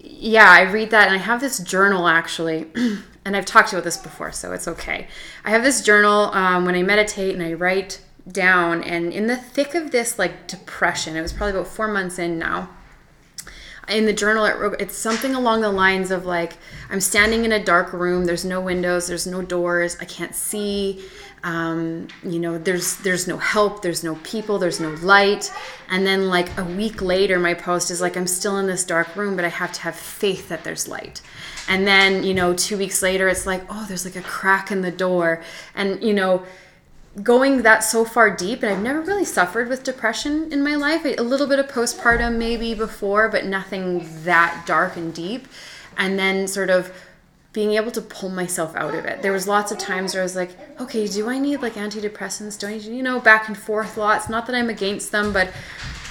[0.00, 2.66] yeah, I read that, and I have this journal actually,
[3.26, 5.08] and I've talked about this before, so it's okay.
[5.44, 9.36] I have this journal um, when I meditate and I write down, and in the
[9.36, 12.70] thick of this like depression, it was probably about four months in now.
[13.88, 16.58] In the journal, it wrote, it's something along the lines of like,
[16.90, 18.24] I'm standing in a dark room.
[18.24, 19.06] There's no windows.
[19.06, 19.96] There's no doors.
[20.00, 21.04] I can't see.
[21.44, 23.80] Um, you know, there's there's no help.
[23.80, 24.58] There's no people.
[24.58, 25.52] There's no light.
[25.88, 29.14] And then like a week later, my post is like, I'm still in this dark
[29.14, 31.22] room, but I have to have faith that there's light.
[31.68, 34.80] And then you know, two weeks later, it's like, oh, there's like a crack in
[34.80, 35.42] the door,
[35.76, 36.44] and you know
[37.22, 41.04] going that so far deep and i've never really suffered with depression in my life
[41.04, 45.48] a little bit of postpartum maybe before but nothing that dark and deep
[45.96, 46.92] and then sort of
[47.56, 49.22] being able to pull myself out of it.
[49.22, 52.58] There was lots of times where I was like, okay, do I need like antidepressants?
[52.58, 54.28] Do I need, you know, back and forth lots.
[54.28, 55.50] Not that I'm against them, but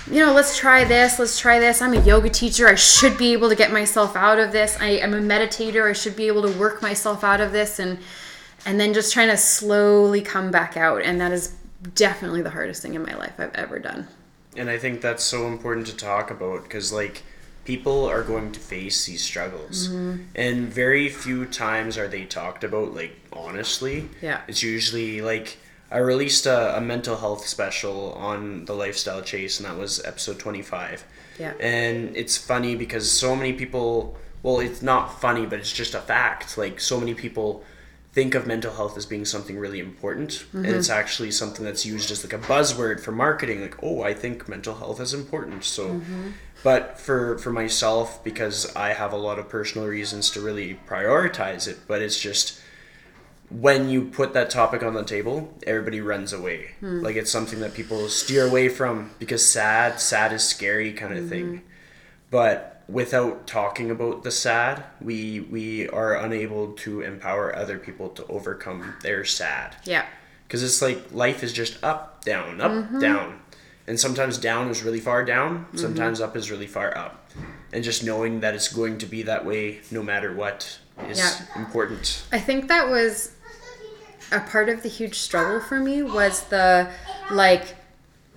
[0.10, 1.84] you know, let's try this, let's try this.
[1.84, 2.68] I'm a yoga teacher.
[2.68, 4.76] I should be able to get myself out of this.
[4.82, 5.88] I am a meditator.
[5.88, 8.00] I should be able to work myself out of this and
[8.66, 11.02] and then just trying to slowly come back out.
[11.02, 11.56] And that is
[11.94, 14.08] definitely the hardest thing in my life I've ever done.
[14.58, 17.24] And I think that's so important to talk about because, like,
[17.66, 19.90] people are going to face these struggles.
[19.90, 20.24] Mm-hmm.
[20.36, 24.10] And very few times are they talked about, like, honestly.
[24.22, 24.42] Yeah.
[24.48, 25.58] It's usually like,
[25.92, 30.40] I released a, a mental health special on the Lifestyle Chase, and that was episode
[30.40, 31.06] 25.
[31.40, 31.54] Yeah.
[31.60, 36.02] And it's funny because so many people, well, it's not funny, but it's just a
[36.02, 36.58] fact.
[36.58, 37.64] Like, so many people
[38.16, 40.74] think of mental health as being something really important and mm-hmm.
[40.74, 44.48] it's actually something that's used as like a buzzword for marketing like oh i think
[44.48, 46.30] mental health is important so mm-hmm.
[46.64, 51.68] but for for myself because i have a lot of personal reasons to really prioritize
[51.68, 52.62] it but it's just
[53.50, 56.72] when you put that topic on the table everybody runs away.
[56.80, 57.02] Hmm.
[57.02, 61.20] Like it's something that people steer away from because sad sad is scary kind of
[61.20, 61.30] mm-hmm.
[61.30, 61.62] thing.
[62.32, 68.26] But without talking about the sad we we are unable to empower other people to
[68.28, 70.06] overcome their sad Yeah.
[70.48, 73.00] because it's like life is just up down up mm-hmm.
[73.00, 73.40] down
[73.88, 75.78] and sometimes down is really far down mm-hmm.
[75.78, 77.30] sometimes up is really far up
[77.74, 81.62] and just knowing that it's going to be that way no matter what is Yeah.
[81.62, 83.32] important I think that was
[84.32, 86.90] a part of the huge struggle for me was the
[87.32, 87.76] like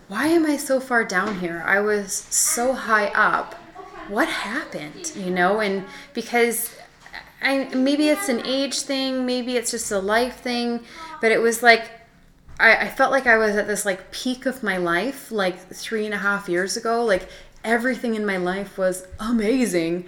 [0.09, 1.63] why am I so far down here?
[1.67, 3.55] I was so high up.
[4.09, 5.13] What happened?
[5.17, 6.75] You know, and because
[7.43, 10.81] I maybe it's an age thing, maybe it's just a life thing,
[11.21, 11.91] but it was like
[12.61, 16.05] I, I felt like I was at this like peak of my life like three
[16.05, 17.05] and a half years ago.
[17.05, 17.29] Like
[17.65, 20.07] everything in my life was amazing.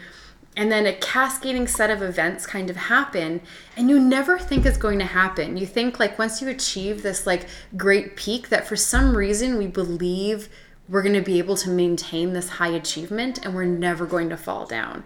[0.56, 3.40] And then a cascading set of events kind of happen,
[3.76, 5.56] and you never think it's going to happen.
[5.56, 9.68] You think like once you achieve this like great peak, that for some reason we
[9.68, 10.48] believe
[10.90, 14.36] we're going to be able to maintain this high achievement and we're never going to
[14.36, 15.04] fall down.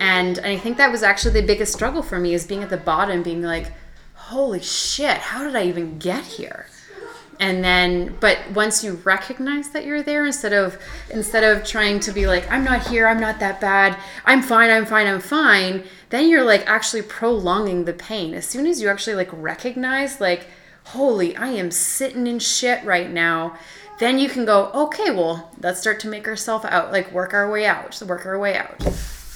[0.00, 2.76] And, I think that was actually the biggest struggle for me is being at the
[2.76, 3.72] bottom, being like,
[4.14, 6.66] holy shit, how did I even get here?
[7.38, 10.78] and then but once you recognize that you're there instead of
[11.10, 14.70] instead of trying to be like i'm not here i'm not that bad i'm fine
[14.70, 18.88] i'm fine i'm fine then you're like actually prolonging the pain as soon as you
[18.88, 20.48] actually like recognize like
[20.84, 23.56] holy i am sitting in shit right now
[23.98, 27.50] then you can go okay well let's start to make ourselves out like work our
[27.50, 28.76] way out work our way out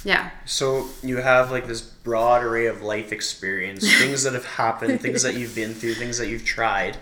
[0.05, 5.01] yeah So you have like this broad array of life experience, things that have happened,
[5.01, 6.97] things that you've been through, things that you've tried.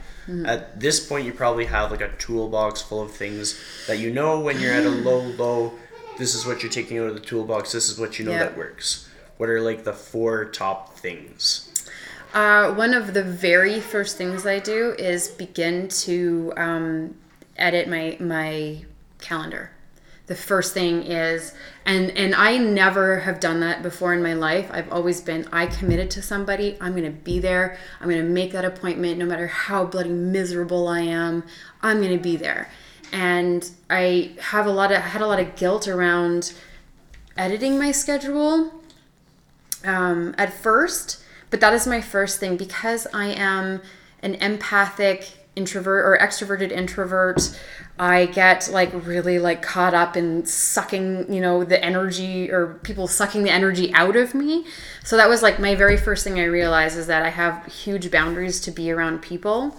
[0.44, 4.40] At this point, you probably have like a toolbox full of things that you know
[4.40, 5.72] when you're at a low low.
[6.18, 7.72] This is what you're taking out of the toolbox.
[7.72, 8.40] This is what you know Yeah.
[8.40, 9.08] that works.
[9.38, 11.70] What are like the four top things?
[12.34, 17.14] Uh, one of the very first things I do is begin to um,
[17.58, 18.84] edit my my
[19.20, 19.70] calendar.
[20.26, 21.54] The first thing is,
[21.86, 24.68] and and I never have done that before in my life.
[24.70, 26.76] I've always been I committed to somebody.
[26.80, 27.78] I'm gonna be there.
[28.00, 31.44] I'm gonna make that appointment, no matter how bloody miserable I am.
[31.82, 32.70] I'm gonna be there.
[33.10, 36.52] And I have a lot of had a lot of guilt around
[37.38, 38.82] editing my schedule
[39.84, 43.80] um, at first, but that is my first thing because I am
[44.22, 47.58] an empathic introvert or extroverted introvert.
[47.98, 53.08] I get like really like caught up in sucking, you know, the energy or people
[53.08, 54.64] sucking the energy out of me.
[55.02, 58.10] So that was like my very first thing I realized is that I have huge
[58.10, 59.76] boundaries to be around people.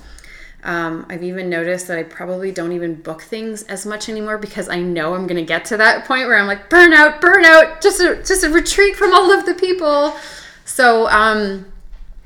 [0.61, 4.67] Um, I've even noticed that I probably don't even book things as much anymore because
[4.67, 8.21] I know I'm gonna get to that point where I'm like burnout, burnout, just a
[8.21, 10.17] just a retreat from all of the people.
[10.65, 11.68] So um,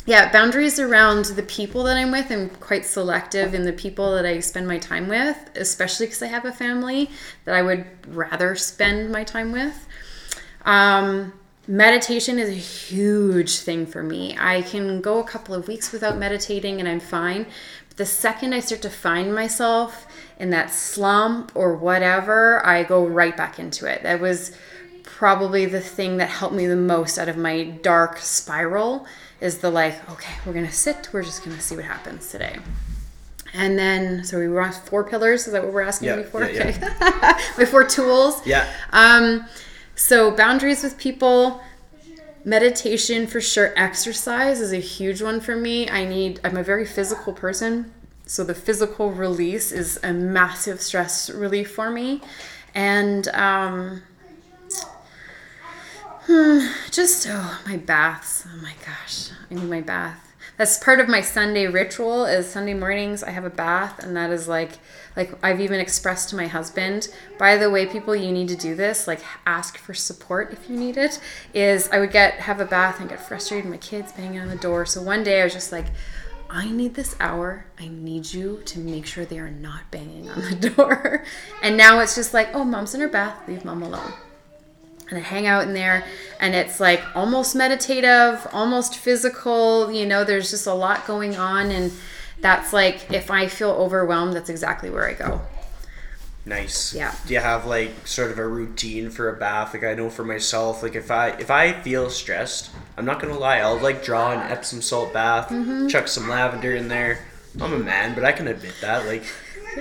[0.05, 2.29] yeah, boundaries around the people that I'm with.
[2.29, 6.27] I'm quite selective in the people that I spend my time with, especially because I
[6.27, 7.09] have a family
[7.45, 9.87] that I would rather spend my time with.
[10.65, 11.33] Um,
[11.67, 14.35] meditation is a huge thing for me.
[14.37, 17.45] I can go a couple of weeks without meditating and I'm fine.
[17.87, 20.05] But the second I start to find myself
[20.37, 24.03] in that slump or whatever, I go right back into it.
[24.03, 24.51] That was
[25.03, 29.05] probably the thing that helped me the most out of my dark spiral
[29.43, 32.57] is the like, okay, we're gonna sit, we're just gonna see what happens today.
[33.53, 35.45] And then, so we were on four pillars.
[35.45, 36.43] Is that what we're asking Yeah, before?
[36.45, 36.79] yeah, okay.
[37.57, 38.41] My four tools.
[38.47, 38.65] Yeah.
[38.91, 39.45] Um,
[39.95, 41.61] so boundaries with people,
[42.45, 43.71] meditation for sure.
[43.77, 45.87] Exercise is a huge one for me.
[45.89, 46.39] I need.
[46.43, 47.93] I'm a very physical person,
[48.25, 52.21] so the physical release is a massive stress relief for me,
[52.73, 54.01] and um,
[56.91, 58.45] Just oh my baths.
[58.47, 60.33] Oh my gosh, I need my bath.
[60.55, 62.25] That's part of my Sunday ritual.
[62.25, 64.79] Is Sunday mornings I have a bath, and that is like,
[65.17, 67.09] like I've even expressed to my husband.
[67.37, 69.05] By the way, people, you need to do this.
[69.05, 71.19] Like, ask for support if you need it.
[71.53, 73.69] Is I would get have a bath and get frustrated.
[73.69, 74.85] My kids banging on the door.
[74.85, 75.87] So one day I was just like.
[76.49, 77.65] I need this hour.
[77.79, 81.25] I need you to make sure they are not banging on the door.
[81.63, 83.47] And now it's just like, oh, mom's in her bath.
[83.47, 84.13] Leave mom alone
[85.09, 86.05] and I hang out in there
[86.39, 91.71] and it's like almost meditative, almost physical, you know, there's just a lot going on
[91.71, 91.91] and
[92.41, 95.41] that's like if I feel overwhelmed, that's exactly where I go.
[96.45, 96.93] Nice.
[96.93, 97.15] Yeah.
[97.25, 99.73] Do you have like sort of a routine for a bath?
[99.73, 103.37] Like I know for myself, like if I if I feel stressed, I'm not gonna
[103.39, 105.87] lie, I'll like draw an Epsom salt bath, Mm-hmm.
[105.87, 107.19] chuck some lavender in there.
[107.61, 109.05] I'm a man, but I can admit that.
[109.05, 109.23] Like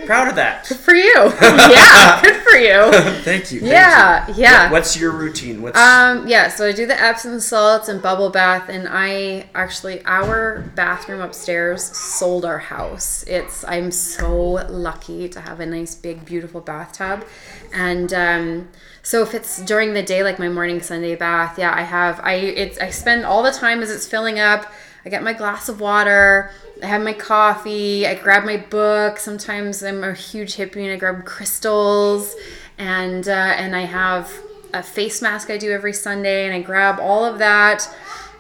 [0.07, 0.67] proud of that.
[0.69, 1.15] Good for you.
[1.43, 2.91] yeah, good for you.
[3.23, 3.61] thank you.
[3.61, 4.35] thank Yeah, you.
[4.37, 4.63] yeah.
[4.65, 5.63] What- what's your routine?
[5.63, 10.05] What's Um, yeah, so I do the Epsom salts and bubble bath, and I actually
[10.05, 13.25] our bathroom upstairs sold our house.
[13.27, 14.35] It's I'm so
[14.69, 17.25] lucky to have a nice big beautiful bathtub,
[17.73, 18.69] and um,
[19.03, 22.35] so if it's during the day like my morning Sunday bath, yeah, I have I
[22.35, 24.71] it's I spend all the time as it's filling up.
[25.05, 26.51] I get my glass of water.
[26.83, 28.07] I have my coffee.
[28.07, 29.19] I grab my book.
[29.19, 32.35] Sometimes I'm a huge hippie and I grab crystals,
[32.79, 34.33] and uh, and I have
[34.75, 37.89] a face mask I do every Sunday, and I grab all of that,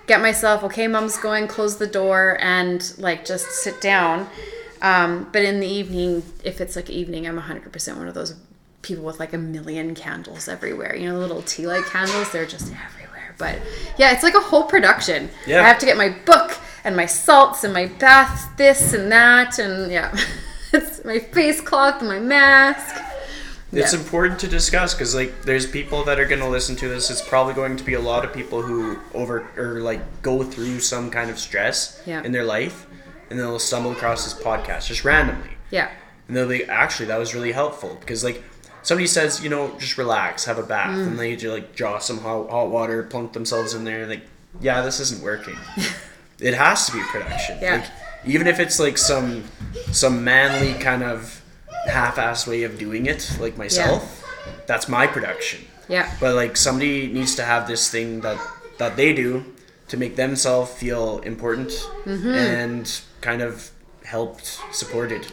[0.06, 0.86] get myself okay.
[0.88, 4.28] Mom's going, close the door, and like just sit down.
[4.80, 8.34] Um, but in the evening, if it's like evening, I'm 100% one of those
[8.82, 10.96] people with like a million candles everywhere.
[10.96, 13.11] You know, little tea light candles, they're just everywhere.
[13.42, 13.58] But
[13.98, 15.28] yeah, it's like a whole production.
[15.48, 15.62] Yeah.
[15.62, 19.58] I have to get my book and my salts and my bath, this and that,
[19.58, 20.16] and yeah,
[20.72, 22.94] it's my face cloth and my mask.
[23.72, 23.98] It's Yeah.
[24.00, 27.10] important to discuss because like there's people that are going to listen to this.
[27.10, 30.78] It's probably going to be a lot of people who over or like go through
[30.80, 32.22] some kind of stress Yeah.
[32.22, 32.86] in their life,
[33.28, 35.88] and they'll stumble across this podcast just randomly, Yeah.
[36.28, 38.42] and they'll be actually that was really helpful because like
[38.82, 41.06] somebody says you know just relax, have a bath, Mm.
[41.08, 44.22] and they just like draw some hot, hot water, plunk themselves in there, like
[44.60, 45.56] yeah this isn't working.
[46.40, 47.58] it has to be production.
[47.60, 47.76] Yeah.
[47.76, 47.90] Like,
[48.24, 49.44] even if it's like some
[49.92, 51.42] some manly kind of
[51.88, 54.24] half-assed way of doing it, like myself,
[54.66, 55.60] that's my production.
[55.88, 56.08] Yeah.
[56.20, 58.38] But like somebody needs to have this thing that
[58.78, 59.44] that they do
[59.88, 61.70] to make themselves feel important
[62.04, 62.28] Mm-hmm.
[62.28, 63.70] and kind of
[64.04, 65.26] helped, supported.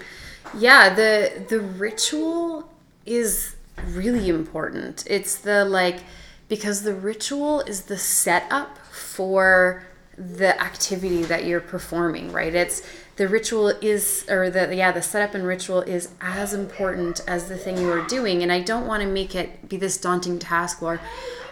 [0.58, 2.69] Yeah, the the ritual
[3.10, 3.56] is
[3.88, 5.04] really important.
[5.08, 6.00] It's the like
[6.48, 9.84] because the ritual is the setup for
[10.18, 12.54] the activity that you're performing, right?
[12.54, 12.82] It's
[13.16, 17.58] the ritual is or the yeah, the setup and ritual is as important as the
[17.58, 20.82] thing you are doing and I don't want to make it be this daunting task
[20.82, 21.00] where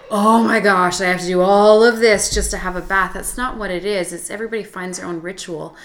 [0.10, 3.14] oh my gosh, I have to do all of this just to have a bath.
[3.14, 4.14] That's not what it is.
[4.14, 5.76] It's everybody finds their own ritual.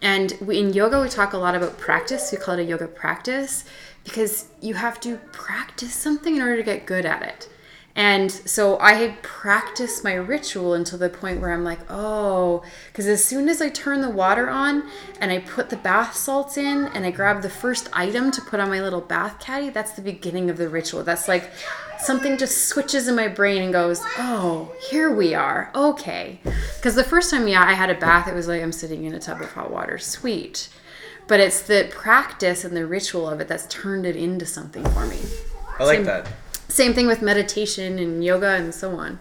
[0.00, 2.30] And we, in yoga, we talk a lot about practice.
[2.30, 3.64] We call it a yoga practice
[4.04, 7.48] because you have to practice something in order to get good at it.
[7.96, 13.06] And so I had practiced my ritual until the point where I'm like, oh, because
[13.06, 14.88] as soon as I turn the water on
[15.20, 18.58] and I put the bath salts in and I grab the first item to put
[18.58, 21.04] on my little bath caddy, that's the beginning of the ritual.
[21.04, 21.52] That's like
[22.00, 25.70] something just switches in my brain and goes, oh, here we are.
[25.76, 26.40] Okay.
[26.76, 29.14] Because the first time, yeah, I had a bath, it was like I'm sitting in
[29.14, 29.98] a tub of hot water.
[29.98, 30.68] Sweet.
[31.26, 35.06] But it's the practice and the ritual of it that's turned it into something for
[35.06, 35.18] me.
[35.78, 36.04] I like Same.
[36.04, 36.28] that.
[36.68, 39.20] Same thing with meditation and yoga and so on.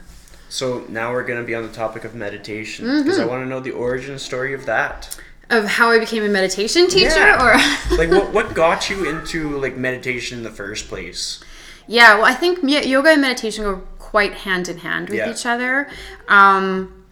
[0.49, 3.03] So now we're going to be on the topic of meditation Mm-hmm.
[3.03, 5.17] because I want to know the origin story of that.
[5.49, 7.43] Of how I became a meditation teacher Yeah.
[7.91, 11.43] or Like what what got you into like meditation in the first place?
[11.87, 15.31] Yeah, well, I think yoga and meditation go quite hand in hand with Yeah.
[15.31, 15.89] each other.
[16.27, 17.02] Um,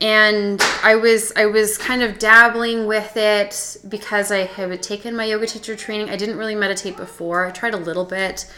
[0.00, 5.24] and I was I was kind of dabbling with it because I had taken my
[5.24, 6.10] yoga teacher training.
[6.10, 7.46] I didn't really meditate before.
[7.46, 8.50] I tried a little bit,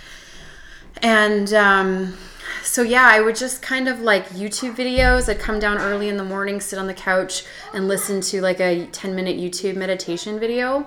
[1.03, 2.17] and um,
[2.63, 5.29] so yeah, I would just kind of like YouTube videos.
[5.29, 8.61] I'd come down early in the morning, sit on the couch, and listen to like
[8.61, 10.87] a ten minute YouTube meditation video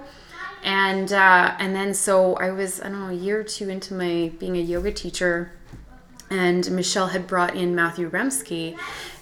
[0.63, 3.93] and uh, and then so I was I don't know a year or two into
[3.93, 5.51] my being a yoga teacher,
[6.29, 8.77] and Michelle had brought in Matthew Remski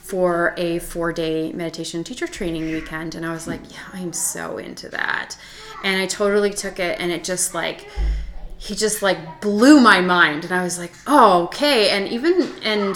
[0.08, 4.58] for a four day meditation teacher training weekend, and I was like, yeah, I'm so
[4.58, 5.38] into that,
[5.84, 7.88] and I totally took it, and it just like
[8.58, 12.96] he just like blew my mind, and I was like, oh okay, and even and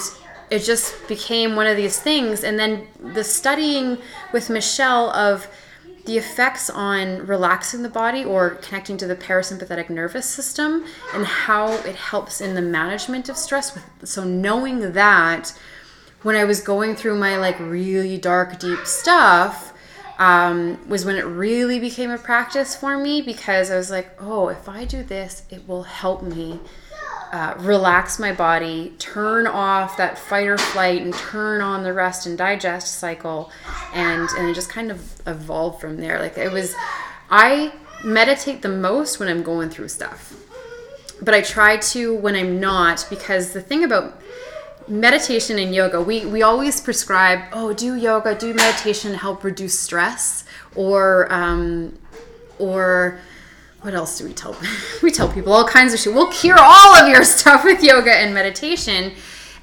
[0.50, 3.98] it just became one of these things, and then the studying
[4.32, 5.48] with Michelle of
[6.06, 10.84] the effects on relaxing the body or connecting to the parasympathetic nervous system
[11.14, 13.78] and how it helps in the management of stress.
[14.04, 15.54] So knowing that
[16.24, 19.74] when I was going through my like really dark, deep stuff,
[20.20, 24.50] um, was when it really became a practice for me because I was like, oh,
[24.50, 26.60] if I do this, it will help me
[27.32, 32.26] uh, relax my body, turn off that fight or flight, and turn on the rest
[32.26, 33.52] and digest cycle,
[33.94, 36.20] and and it just kind of evolved from there.
[36.20, 36.76] Like it was,
[37.30, 40.36] I meditate the most when I'm going through stuff,
[41.22, 44.22] but I try to when I'm not because the thing about
[44.88, 50.44] meditation and yoga we we always prescribe oh do yoga do meditation help reduce stress
[50.76, 51.98] or um,
[52.60, 53.20] or
[53.82, 54.56] what else do we tell
[55.04, 55.52] we tell people?
[55.54, 56.14] All kinds of shit.
[56.14, 59.14] We'll cure all of your stuff with yoga and meditation.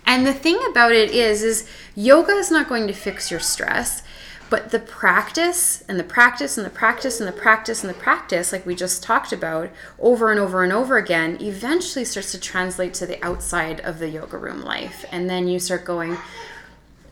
[0.06, 4.02] And the thing about it is is yoga is not going to fix your stress
[4.50, 8.52] but the practice and the practice and the practice and the practice and the practice
[8.52, 12.94] like we just talked about over and over and over again eventually starts to translate
[12.94, 15.04] to the outside of the yoga room life.
[15.10, 16.16] And then you start going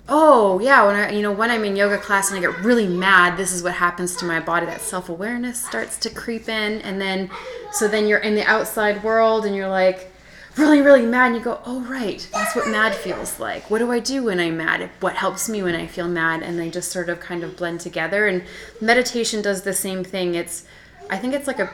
[0.08, 2.86] oh yeah when i you know when i'm in yoga class and i get really
[2.86, 4.64] mad this is what happens to my body.
[4.64, 6.80] That self-awareness starts to creep in.
[6.82, 7.30] And then
[7.72, 10.12] so then you're in the outside world and you're like
[10.56, 13.92] really really mad and you go oh right that's what mad feels like what do
[13.92, 16.90] i do when i'm mad what helps me when i feel mad and they just
[16.90, 18.42] sort of kind of blend together and
[18.80, 20.64] meditation does the same thing it's
[21.10, 21.70] i think it's like a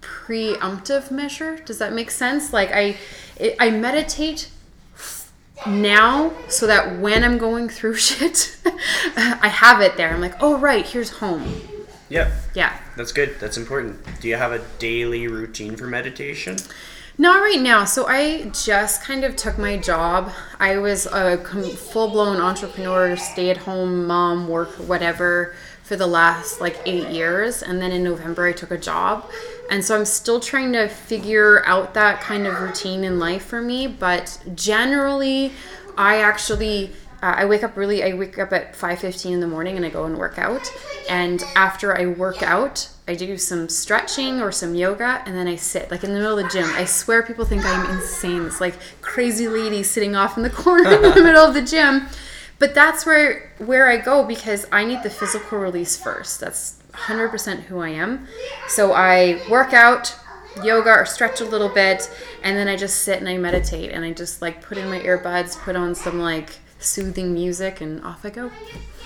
[0.00, 2.96] preemptive measure does that make sense like i
[3.36, 4.50] it, i meditate
[5.66, 8.56] now so that when I'm going through shit,
[9.16, 10.12] I have it there.
[10.12, 11.60] I'm like, oh, right, here's home.
[12.10, 12.32] Yep.
[12.54, 12.78] Yeah.
[12.96, 13.36] That's good.
[13.38, 13.98] That's important.
[14.20, 16.56] Do you have a daily routine for meditation?
[17.20, 17.84] Not right now.
[17.84, 20.30] So I just kind of took my job.
[20.60, 26.60] I was a full blown entrepreneur, stay at home mom, work, whatever, for the last
[26.60, 27.60] like eight years.
[27.60, 29.28] And then in November, I took a job.
[29.68, 33.60] And so I'm still trying to figure out that kind of routine in life for
[33.60, 33.88] me.
[33.88, 35.52] But generally,
[35.96, 38.04] I actually uh, I wake up really.
[38.04, 40.72] I wake up at five fifteen in the morning and I go and work out.
[41.10, 45.56] And after I work out, I do some stretching or some yoga, and then I
[45.56, 46.68] sit like in the middle of the gym.
[46.74, 48.44] I swear people think I'm insane.
[48.44, 52.06] It's like crazy lady sitting off in the corner in the middle of the gym.
[52.58, 56.40] But that's where where I go because I need the physical release first.
[56.40, 58.26] That's 100% who I am.
[58.66, 60.14] So I work out,
[60.62, 62.10] yoga or stretch a little bit,
[62.42, 65.00] and then I just sit and I meditate and I just like put in my
[65.00, 68.50] earbuds, put on some like soothing music, and off I go.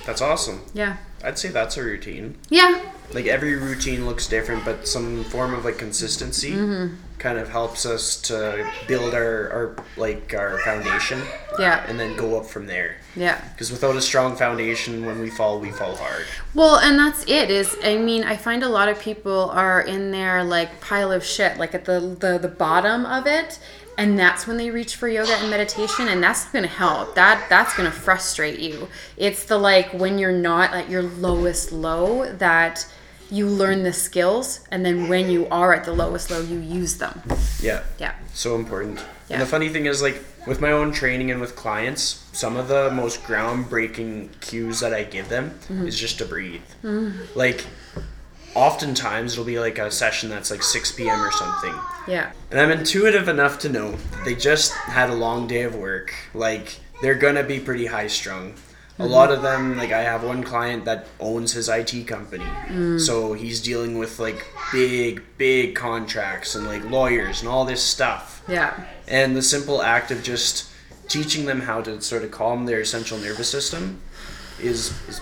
[0.07, 0.61] That's awesome.
[0.75, 0.97] Yeah.
[1.25, 2.37] I'd say that's a routine.
[2.49, 2.83] Yeah.
[3.13, 6.95] Like every routine looks different, but some form of like consistency Mm-hmm.
[7.19, 11.21] kind of helps us to build our, our like our foundation
[11.59, 11.85] Yeah.
[11.87, 12.97] and then go up from there.
[13.15, 13.39] Yeah.
[13.53, 16.25] Because without a strong foundation, when we fall, we fall hard.
[16.55, 17.51] Well, and that's it.
[17.51, 21.23] Is I mean, I find a lot of people are in their like pile of
[21.23, 23.59] shit, like at the the, the bottom of it,
[23.99, 27.15] and that's when they reach for yoga and meditation, and that's going to help.
[27.15, 28.89] That that's going to frustrate you.
[29.17, 32.87] It's the like when you're not at your lowest low that
[33.31, 36.99] you learn the skills, and then when you are at the lowest low, you use
[36.99, 37.23] them.
[37.61, 37.83] Yeah.
[37.99, 38.15] Yeah.
[38.35, 38.99] So important.
[39.29, 39.37] Yeah.
[39.37, 42.69] And the funny thing is, like, with my own training and with clients, some of
[42.69, 45.87] the most groundbreaking cues that I give them Mm-hmm.
[45.87, 46.61] is just to breathe.
[47.35, 47.65] Like,
[48.55, 51.21] oftentimes it'll be like a session that's like 6 p.m.
[51.21, 51.75] or something.
[52.07, 52.33] Yeah.
[52.51, 56.15] And I'm intuitive enough to know that they just had a long day of work.
[56.35, 58.55] Like, they're gonna be pretty high strung.
[58.99, 59.13] A mm-hmm.
[59.13, 62.45] lot of them, like, I have one client that owns his IT company.
[62.45, 63.01] Mm.
[63.01, 68.43] So he's dealing with, like, big, big contracts and, like, lawyers and all this stuff.
[68.47, 68.85] Yeah.
[69.09, 70.69] And the simple act of just
[71.09, 74.01] teaching them how to sort of calm their central nervous system
[74.61, 75.21] is, is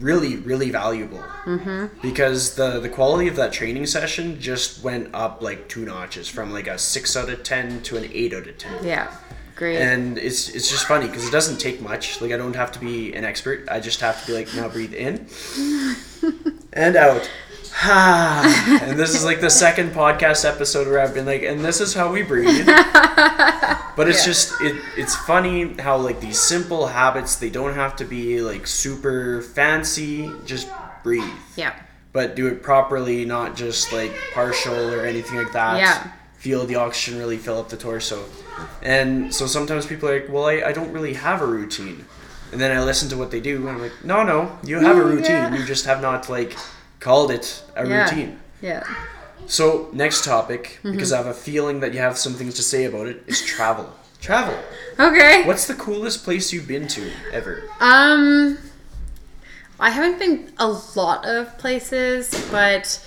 [0.00, 1.22] really, really valuable.
[1.44, 2.00] Mm-hmm.
[2.00, 6.52] Because the, the quality of that training session just went up like two notches from
[6.52, 8.84] like a 6 out of 10 to an 8 out of 10.
[8.84, 9.14] Yeah.
[9.54, 9.78] Great.
[9.78, 12.20] And it's it's just funny because it doesn't take much.
[12.20, 13.68] Like I don't have to be an expert.
[13.70, 15.28] I just have to be like, now breathe in
[16.72, 17.30] and out.
[17.84, 21.94] and this is like the second podcast episode where I've been like, and this is
[21.94, 22.66] how we breathe.
[24.02, 24.32] But it's Yeah.
[24.32, 28.66] just it it's funny how like these simple habits they don't have to be like
[28.66, 30.30] super fancy.
[30.44, 30.68] Just
[31.04, 31.22] breathe.
[31.56, 31.72] yeah.
[32.12, 35.78] But do it properly, not just like partial or anything like that.
[35.78, 36.08] Yeah.
[36.36, 38.24] Feel the oxygen really fill up the torso.
[38.82, 42.04] And so sometimes people are like, well, I, I don't really have a routine.
[42.52, 44.98] And then I listen to what they do, and I'm like, no, no, you have
[44.98, 45.30] a routine.
[45.30, 45.56] Yeah.
[45.56, 46.54] You just have not like
[47.00, 48.04] called it a Yeah.
[48.04, 48.38] routine.
[48.60, 48.82] Yeah.
[49.46, 50.92] So next topic, Mm-hmm.
[50.92, 53.42] because I have a feeling that you have some things to say about it, is
[53.42, 53.92] travel.
[54.20, 54.56] Travel.
[54.98, 55.44] Okay.
[55.46, 57.64] What's the coolest place you've been to ever?
[57.80, 58.58] Um,
[59.80, 63.04] I haven't been a lot of places, but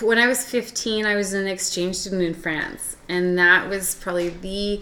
[0.00, 4.28] when I was 15, I was an exchange student in France, and that was probably
[4.30, 4.80] the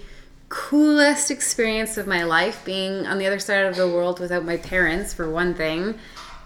[0.51, 4.57] coolest experience of my life being on the other side of the world without my
[4.57, 5.95] parents for one thing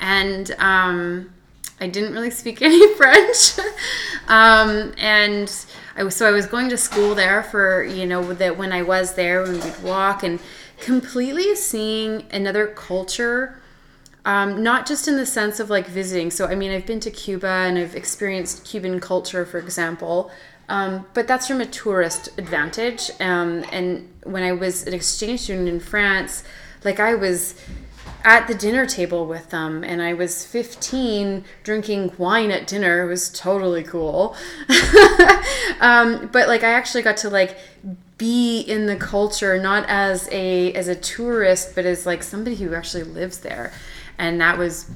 [0.01, 1.33] and um,
[1.83, 3.59] i didn't really speak any french
[4.29, 5.67] um, and
[5.97, 8.83] I was, so i was going to school there for you know that when i
[8.83, 10.41] was there when we'd walk and
[10.81, 13.59] completely seeing another culture
[14.25, 16.31] um, not just in the sense of like visiting.
[16.31, 20.31] So, I mean, I've been to Cuba and I've experienced Cuban culture, for example,
[20.69, 23.11] um, but that's from a tourist advantage.
[23.21, 26.45] Um, and when I was an exchange student in France,
[26.85, 27.55] like I was
[28.25, 33.09] at the dinner table with them and I was 15 drinking wine at dinner it
[33.09, 34.37] was totally cool.
[35.81, 37.59] um, but like I actually got to like
[38.19, 42.75] be in the culture not as a as a tourist but as like somebody who
[42.75, 43.73] actually lives there
[44.19, 44.89] and that was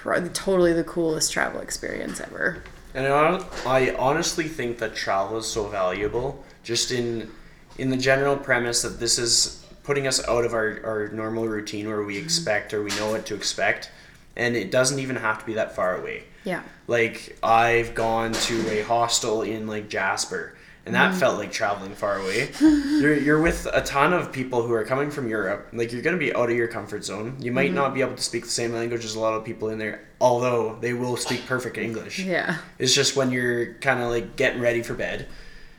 [0.00, 2.62] pro- totally the coolest travel experience ever.
[2.94, 7.30] And I, I honestly think that travel is so valuable, just in
[7.78, 11.88] in the general premise that this is putting us out of our, our normal routine
[11.88, 12.24] where we mm-hmm.
[12.24, 13.90] expect or we know what to expect,
[14.36, 16.22] and it doesn't even have to be that far away.
[16.44, 16.62] Yeah.
[16.86, 21.18] Like I've gone to a hostel in like Jasper, and that mm-hmm.
[21.18, 22.50] felt like traveling far away.
[22.60, 25.70] you're, you're with a ton of people who are coming from Europe.
[25.72, 27.38] Like you're gonna be out of your comfort zone.
[27.40, 27.74] You might mm-hmm.
[27.74, 30.06] not be able to speak the same language as a lot of people in there,
[30.20, 32.20] although they will speak perfect English.
[32.24, 32.58] Yeah.
[32.78, 35.26] It's just when you're kind of like getting ready for bed,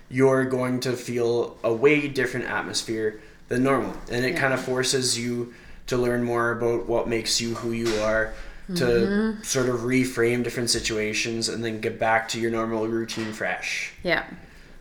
[0.09, 3.22] you're going to feel a way different atmosphere
[3.52, 4.39] than normal, and it Yeah.
[4.39, 5.54] kind of forces you
[5.88, 8.34] to learn more about what makes you who you are.
[8.76, 9.43] To Mm-hmm.
[9.43, 13.91] sort of reframe different situations and then get back to your normal routine fresh.
[14.02, 14.24] Yeah.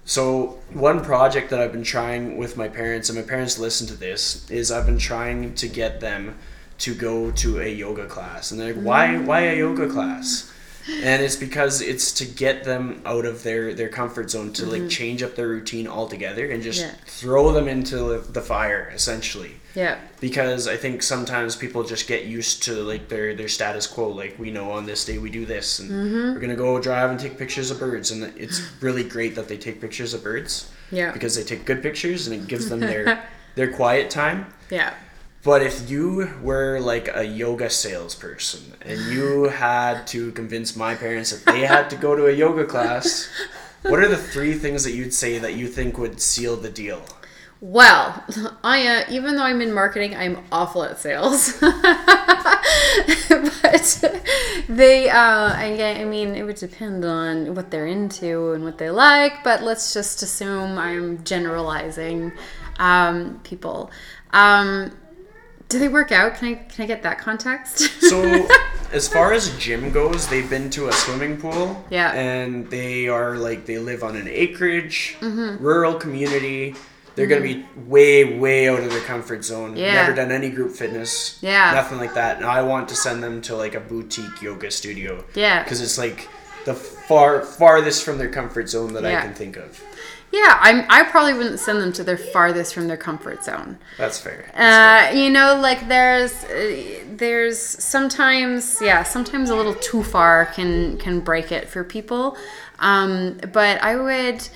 [0.04, 3.94] So one project that I've been trying with my parents, and my parents listen to
[3.94, 6.36] this, is I've been trying to get them
[6.78, 9.18] to go to a yoga class, and they're like, "Why?
[9.18, 10.49] Why a yoga class?"
[10.88, 14.88] And it's because it's to get them out of their their comfort zone to like
[14.88, 16.92] change up their routine altogether and just Yeah.
[17.06, 19.98] throw them into the fire essentially Yeah.
[20.20, 24.08] because I think sometimes people just get used to like their their status quo.
[24.08, 26.32] Like we know on this day we do this, and Mm-hmm.
[26.34, 29.58] we're gonna go drive and take pictures of birds, and it's really great that they
[29.58, 31.12] take pictures of birds Yeah.
[31.12, 33.22] because they take good pictures and it gives them their
[33.54, 34.46] their quiet time.
[34.70, 34.92] Yeah.
[35.43, 41.30] But if you were like a yoga salesperson and you had to convince my parents
[41.30, 43.30] that they had to go to a yoga class,
[43.82, 47.03] what are the three things that you'd say that you think would seal the deal?
[47.62, 48.22] Well,
[48.64, 51.59] I uh, even though I'm in marketing, I'm awful at sales.
[51.61, 51.74] but
[54.68, 58.91] they, uh, I, I mean, it would depend on what they're into and what they
[58.91, 59.43] like.
[59.43, 62.32] But let's just assume I'm generalizing
[62.78, 63.91] um, people.
[64.32, 64.93] Um,
[65.70, 66.34] do they work out?
[66.34, 67.78] Can I can I get that context?
[68.02, 68.46] So,
[68.92, 71.82] as far as gym goes, they've been to a swimming pool.
[71.90, 72.12] Yeah.
[72.12, 75.64] And they are like, they live on an acreage, Mm-hmm.
[75.64, 76.74] rural community.
[77.16, 79.76] They're going to be way, way out of their comfort zone.
[79.76, 79.94] Yeah.
[79.94, 81.38] Never done any group fitness.
[81.42, 81.72] Yeah.
[81.74, 82.36] Nothing like that.
[82.36, 85.22] And I want to send them to like a boutique yoga studio.
[85.34, 85.62] Yeah.
[85.62, 86.28] Because it's like
[86.64, 89.82] the far, farthest from their comfort zone that I can think of.
[90.32, 90.86] Yeah, I'm.
[90.88, 93.78] I probably wouldn't send them to their farthest from their comfort zone.
[93.98, 94.50] That's fair.
[94.54, 100.46] That's Uh, you know, like there's uh, there's sometimes yeah, sometimes a little too far
[100.46, 102.36] can can break it for people.
[102.78, 104.48] Um, but I would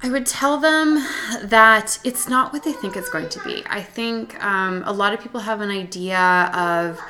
[0.00, 1.04] I would tell them
[1.42, 3.64] that it's not what they think it's going to be.
[3.68, 7.00] I think um, a lot of people have an idea of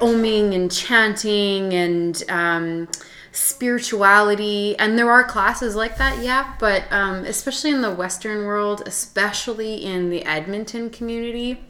[0.00, 2.88] oming and chanting and um,
[3.34, 8.80] spirituality and there are classes like that yeah but um, especially in the western world
[8.86, 11.60] especially in the edmonton community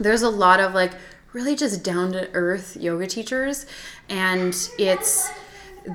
[0.00, 0.90] there's a lot of like
[1.32, 3.64] really just down to earth yoga teachers
[4.08, 5.30] and it's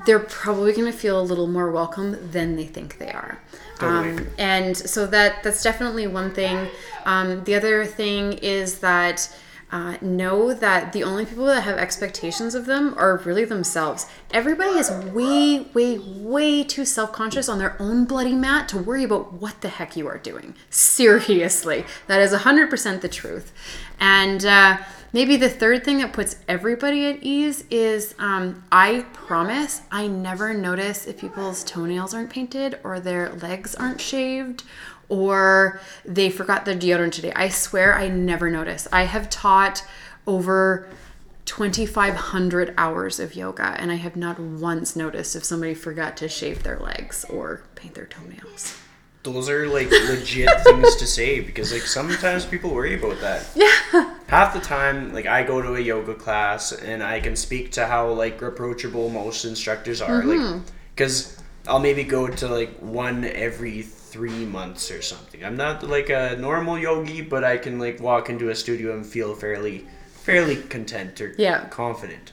[0.06, 3.38] they're probably going to feel a little more welcome than they think they are
[3.78, 4.08] Totally.
[4.16, 6.66] um, and so that that's definitely one thing
[7.04, 9.28] um, the other thing is that
[9.74, 14.06] uh, know that the only people that have expectations of them are really themselves.
[14.30, 19.02] Everybody is way, way, way too self conscious on their own bloody mat to worry
[19.02, 20.54] about what the heck you are doing.
[20.70, 21.84] Seriously.
[22.06, 23.52] That is 100% the truth.
[23.98, 24.78] And uh,
[25.12, 30.54] maybe the third thing that puts everybody at ease is um, I promise I never
[30.54, 34.62] notice if people's toenails aren't painted or their legs aren't shaved
[35.08, 37.32] or they forgot their deodorant today.
[37.36, 38.86] I swear I never notice.
[38.92, 39.84] I have taught
[40.26, 40.88] over
[41.46, 46.62] 2,500 hours of yoga and I have not once noticed if somebody forgot to shave
[46.62, 48.78] their legs or paint their toenails.
[49.22, 53.46] Those are like legit things to say because like sometimes people worry about that.
[53.54, 54.14] Yeah.
[54.28, 57.86] half the time like i go to a yoga class and i can speak to
[57.86, 60.52] how like reproachable most instructors are Mm-hmm.
[60.56, 60.62] like
[60.94, 61.38] because
[61.68, 63.82] i'll maybe go to like one every
[64.14, 68.24] three months or something i'm not like a normal yogi but i can like walk
[68.32, 69.78] into a studio and feel fairly
[70.26, 71.66] fairly content or Yeah.
[71.82, 72.26] confident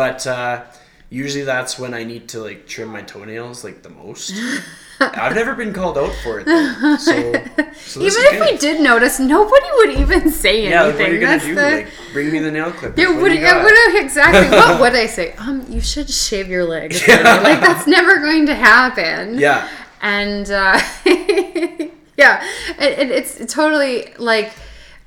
[0.00, 0.62] but uh
[1.10, 4.32] usually that's when i need to like trim my toenails like the most
[5.00, 7.12] i've never been called out for it though, so,
[7.92, 11.00] so Even if we did notice, nobody would even say Yeah, like, anything.
[11.00, 11.54] what are you gonna That's do?
[11.54, 12.98] the Like, bring me the nail clippers.
[12.98, 14.48] yeah, What what, do yeah, what exactly?
[14.58, 15.26] what would I say?
[15.38, 16.96] Um, you should shave your legs.
[17.06, 19.38] like that's never going to happen.
[19.38, 19.68] Yeah,
[20.00, 22.44] and uh, yeah,
[22.78, 24.52] it, it, it's totally like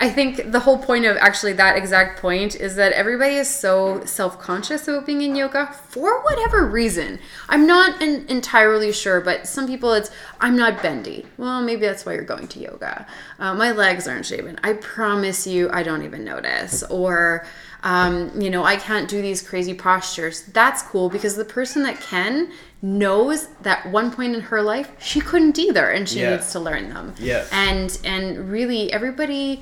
[0.02, 4.04] I think the whole point of actually that exact point is that everybody is so
[4.04, 7.20] self conscious about being in yoga for whatever reason.
[7.48, 11.28] I'm not en- entirely sure, but some people it's I'm not bendy.
[11.38, 13.06] Well, maybe that's why you're going to yoga.
[13.38, 14.60] Uh, my legs aren't shaven.
[14.64, 16.82] I promise you, I don't even notice.
[16.82, 17.46] Or
[17.84, 20.42] um, you know, I can't do these crazy postures.
[20.46, 22.52] That's cool because the person that can
[22.82, 26.32] knows that one point in her life she couldn't either and she Yeah.
[26.32, 27.14] needs to learn them.
[27.20, 27.46] Yeah.
[27.52, 29.62] And and really everybody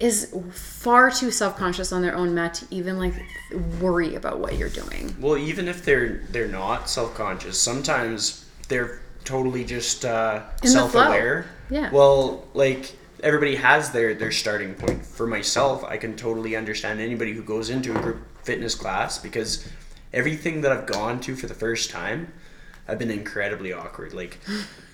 [0.00, 3.14] is far too self-conscious on their own mat to even like
[3.80, 5.16] worry about what you're doing.
[5.20, 10.78] Well, even if they're they're not self conscious, sometimes they're totally just uh, In the
[10.80, 10.88] flow.
[10.90, 11.46] self aware.
[11.70, 11.90] Yeah.
[11.92, 15.06] Well, like everybody has their their starting point.
[15.06, 19.66] For myself, I can totally understand anybody who goes into a group fitness class because
[20.14, 22.32] everything that I've gone to for the first time,
[22.88, 24.14] I've been incredibly awkward.
[24.14, 24.38] Like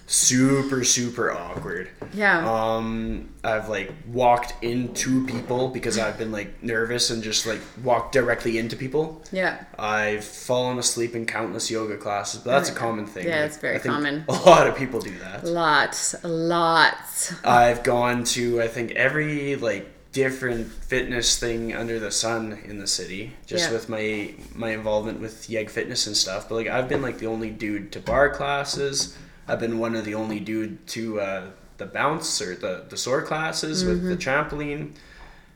[0.06, 1.88] super super awkward.
[2.12, 2.44] Yeah.
[2.50, 8.12] Um, I've like walked into people because I've been like nervous and just like walked
[8.12, 9.22] directly into people.
[9.30, 9.62] yeah.
[9.78, 13.26] I've fallen asleep in countless yoga classes, but that's a common thing.
[13.28, 14.24] Yeah, Like, it's very common.
[14.28, 15.44] A lot of people do that.
[15.44, 17.32] Lots, lots.
[17.44, 22.86] I've gone to I think every like different fitness thing under the sun in the
[22.86, 23.72] city, just Yeah.
[23.72, 26.48] with my my involvement with YEG Fitness and stuff.
[26.48, 29.16] But like I've been like the only dude to bar classes.
[29.48, 31.42] I've been one of the only dude to uh,
[31.78, 34.92] the bounce or the the soar classes with the trampoline,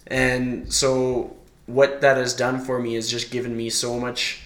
[0.07, 1.37] and so
[1.67, 4.41] what that has done for me is just given me so much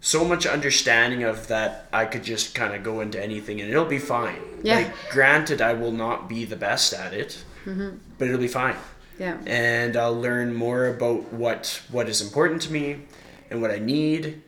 [0.00, 3.86] so much understanding of that I could just kind of go into anything and it'll
[3.86, 4.36] be fine.
[4.62, 4.76] Yeah.
[4.76, 8.76] Like, granted, I will not be the best at it, but it'll be fine.
[9.18, 9.38] Yeah.
[9.46, 13.02] And I'll learn more about what what is important to me
[13.50, 14.42] and what I need,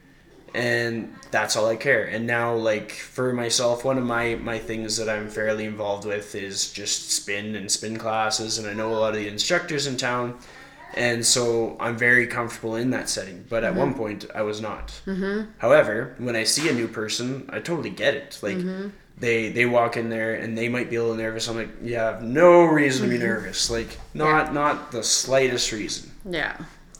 [0.54, 2.04] and that's all I care.
[2.04, 6.34] And now, like for myself, one of my my things that I'm fairly involved with
[6.34, 9.96] is just spin and spin classes, and I know a lot of the instructors in
[9.96, 10.38] town.
[10.94, 14.98] And so I'm very comfortable in that setting, but at one point I was not.
[15.04, 15.50] Mm-hmm.
[15.58, 18.38] However, when I see a new person, I totally get it.
[18.40, 18.56] Like
[19.18, 21.48] they they walk in there and they might be a little nervous.
[21.48, 23.26] I'm like, yeah, have no reason to be mm-hmm.
[23.26, 23.70] nervous.
[23.70, 26.10] Like not not the slightest reason.
[26.28, 26.56] Yeah.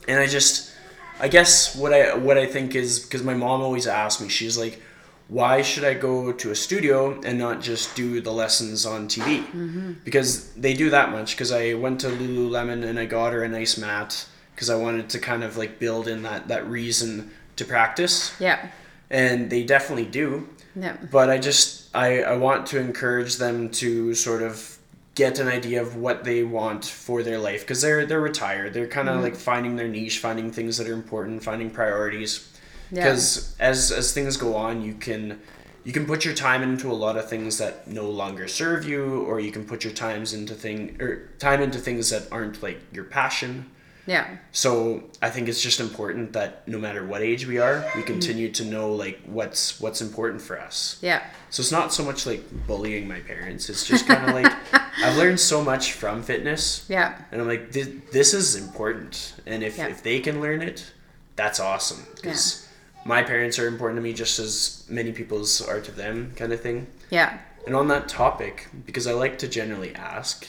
[0.07, 0.73] And I just,
[1.19, 4.57] I guess what I what I think is because my mom always asked me, she's
[4.57, 4.81] like,
[5.27, 9.43] why should I go to a studio and not just do the lessons on TV?
[9.45, 9.93] Mm-hmm.
[10.03, 11.35] Because they do that much.
[11.35, 15.09] Because I went to Lululemon and I got her a nice mat because I wanted
[15.09, 18.69] to kind of like build in that that reason to practice, Yeah.
[19.09, 20.47] and they definitely do
[20.79, 20.97] Yeah.
[21.11, 24.77] but I just I, I want to encourage them to sort of
[25.15, 28.87] get an idea of what they want for their life because they're they're retired they're
[28.87, 29.23] kind of mm-hmm.
[29.23, 32.55] like finding their niche finding things that are important finding priorities
[32.91, 33.03] Yeah.
[33.03, 35.39] because as as things go on you can
[35.83, 39.23] you can put your time into a lot of things that no longer serve you
[39.23, 42.79] or you can put your times into thing or time into things that aren't like
[42.91, 43.71] your passion
[44.07, 44.37] Yeah.
[44.51, 48.49] so I think it's just important that no matter what age we are, we continue
[48.53, 50.97] to know like what's what's important for us.
[51.01, 51.21] Yeah.
[51.49, 53.69] So it's not so much like bullying my parents.
[53.69, 54.51] It's just kind of like
[55.03, 57.17] I've learned so much from fitness, Yeah.
[57.31, 59.87] and I'm like this, this is important, and if Yeah.
[59.87, 60.91] if they can learn it,
[61.35, 62.67] that's awesome because
[63.05, 66.61] my parents are important to me just as many people's are to them, kind of
[66.61, 66.87] thing.
[67.09, 67.37] Yeah.
[67.65, 70.47] And on that topic, because I like to generally ask,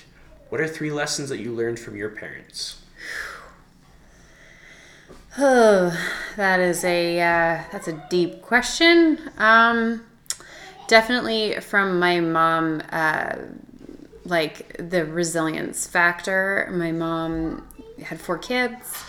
[0.49, 2.77] what are three lessons that you learned from your parents?
[5.41, 5.97] Oh,
[6.35, 9.21] that is a uh, that's a deep question.
[9.39, 10.05] Um,
[10.89, 13.37] definitely from my mom, uh,
[14.25, 16.69] like the resilience factor.
[16.73, 17.69] My mom
[18.03, 19.05] had four kids.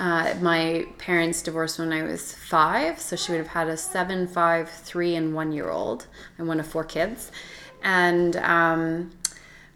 [0.00, 4.26] Uh, my parents divorced when I was five, so she would have had a seven,
[4.26, 6.06] five, three, and one year old,
[6.38, 7.30] and one of four kids.
[7.82, 9.10] And um,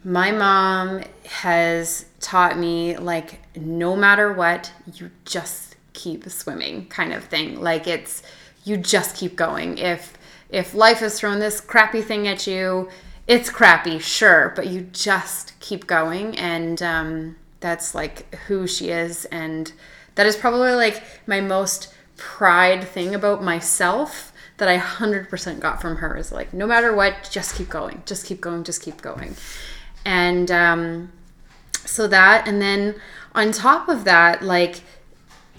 [0.03, 7.25] my mom has taught me like no matter what you just keep swimming kind of
[7.25, 7.61] thing.
[7.61, 8.23] Like it's
[8.65, 9.79] you just keep going.
[9.79, 10.17] If
[10.49, 12.89] if life has thrown this crappy thing at you
[13.27, 16.37] it's crappy sure but you just keep going.
[16.39, 19.25] And um that's like who she is.
[19.27, 19.73] And
[20.15, 25.97] that is probably like my most pride thing about myself that I 100% got from
[25.97, 29.37] her is like no matter what just keep going just keep going just keep going.
[30.05, 31.13] And um,
[31.85, 32.95] so that and then
[33.35, 34.83] on top of that like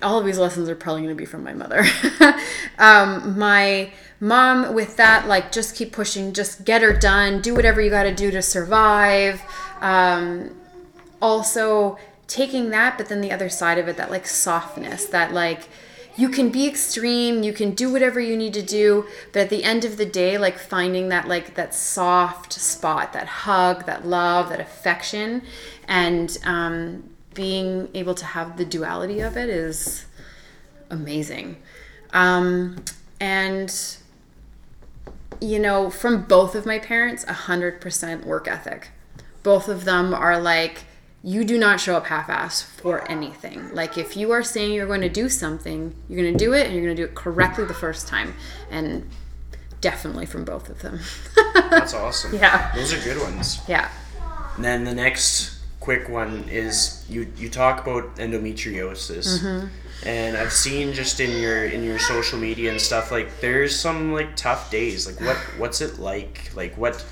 [0.02, 1.84] all of these lessons are probably going to be from my mother.
[2.78, 3.92] Um, my
[4.22, 8.04] mom with that like just keep pushing just get her done do whatever you got
[8.04, 9.42] to do to survive.
[9.82, 10.56] Um,
[11.22, 11.98] also
[12.28, 15.68] taking that but then the other side of it that like softness that like
[16.16, 19.64] you can be extreme you can do whatever you need to do but at the
[19.64, 24.50] end of the day like finding that like that soft spot that hug that love
[24.50, 25.42] that affection
[25.88, 30.06] and um, being able to have the duality of it is
[30.90, 31.58] amazing
[32.14, 32.84] um,
[33.20, 33.98] and
[35.40, 38.90] you know from both of my parents 100% work ethic
[39.44, 40.86] both of them are like
[41.24, 43.74] you do not show up half-ass for anything.
[43.74, 46.66] Like if you are saying you're going to do something, you're going to do it
[46.66, 48.36] and you're going to do it correctly the first time.
[48.72, 49.10] And
[49.82, 51.00] definitely from both of them.
[51.54, 52.36] That's awesome.
[52.36, 52.72] Yeah.
[52.74, 53.60] Those are good ones.
[53.68, 53.90] yeah.
[54.56, 55.59] And then the next
[55.90, 59.40] quick one is you you talk about endometriosis.
[59.40, 59.68] Mm-hmm.
[60.08, 64.14] And I've seen just in your in your social media and stuff like there's some
[64.14, 65.08] like tough days.
[65.08, 66.52] Like what what's it like?
[66.56, 67.04] Like what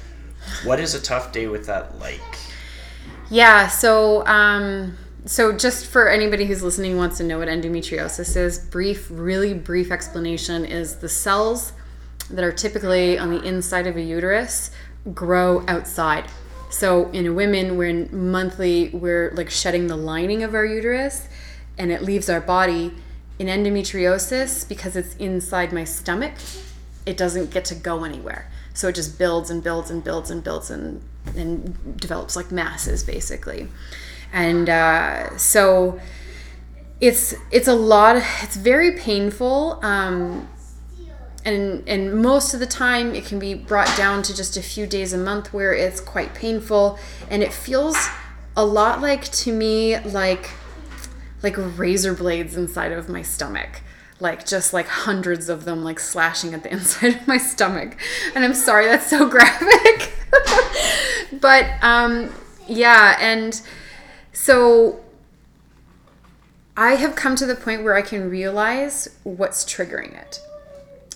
[0.63, 2.21] what is a tough day with that like?
[3.31, 8.37] Yeah, so um so just for anybody who's listening who wants to know what endometriosis
[8.37, 11.73] is, brief, really brief explanation is the cells
[12.29, 14.69] that are typically on the inside of a uterus
[15.15, 16.25] grow outside.
[16.69, 21.27] So in women, we're in monthly, we're like shedding the lining of our uterus
[21.77, 22.93] and it leaves our body.
[23.39, 26.33] In endometriosis, because it's inside my stomach,
[27.05, 28.49] it doesn't get to go anywhere.
[28.73, 31.01] So it just builds and builds and builds and builds and,
[31.35, 33.67] and develops like masses basically.
[34.33, 35.99] And uh, so
[36.99, 38.15] it's it's a lot.
[38.41, 39.79] It's very painful.
[39.83, 40.49] Um,
[41.47, 44.85] and and most of the time it can be brought down to just a few
[44.85, 46.99] days a month where it's quite painful.
[47.29, 47.97] And it feels
[48.57, 50.49] a lot like to me like
[51.41, 53.81] like razor blades inside of my stomach.
[54.19, 57.97] Like just like hundreds of them like slashing at the inside of my stomach.
[58.35, 60.13] And i'm sorry that's so graphic.
[61.41, 62.33] But um
[62.67, 63.61] yeah and
[64.33, 64.99] so
[66.75, 70.41] i have come to the point where i can realize what's triggering it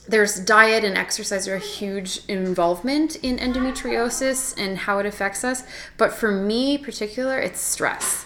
[0.07, 5.63] there's diet and exercise are a huge involvement in endometriosis and how it affects us
[5.97, 8.25] but for me particular it's stress.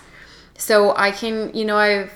[0.58, 2.12] So i can you know i've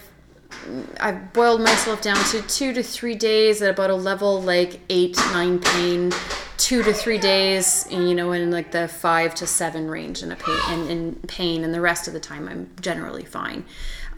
[1.00, 5.18] i've boiled myself down to two to three days at about a level like eight
[5.34, 6.12] nine pain
[6.58, 10.36] two to three days you know in like the five to seven range in a
[10.36, 13.66] pain in, in pain and the rest of the time i'm generally fine.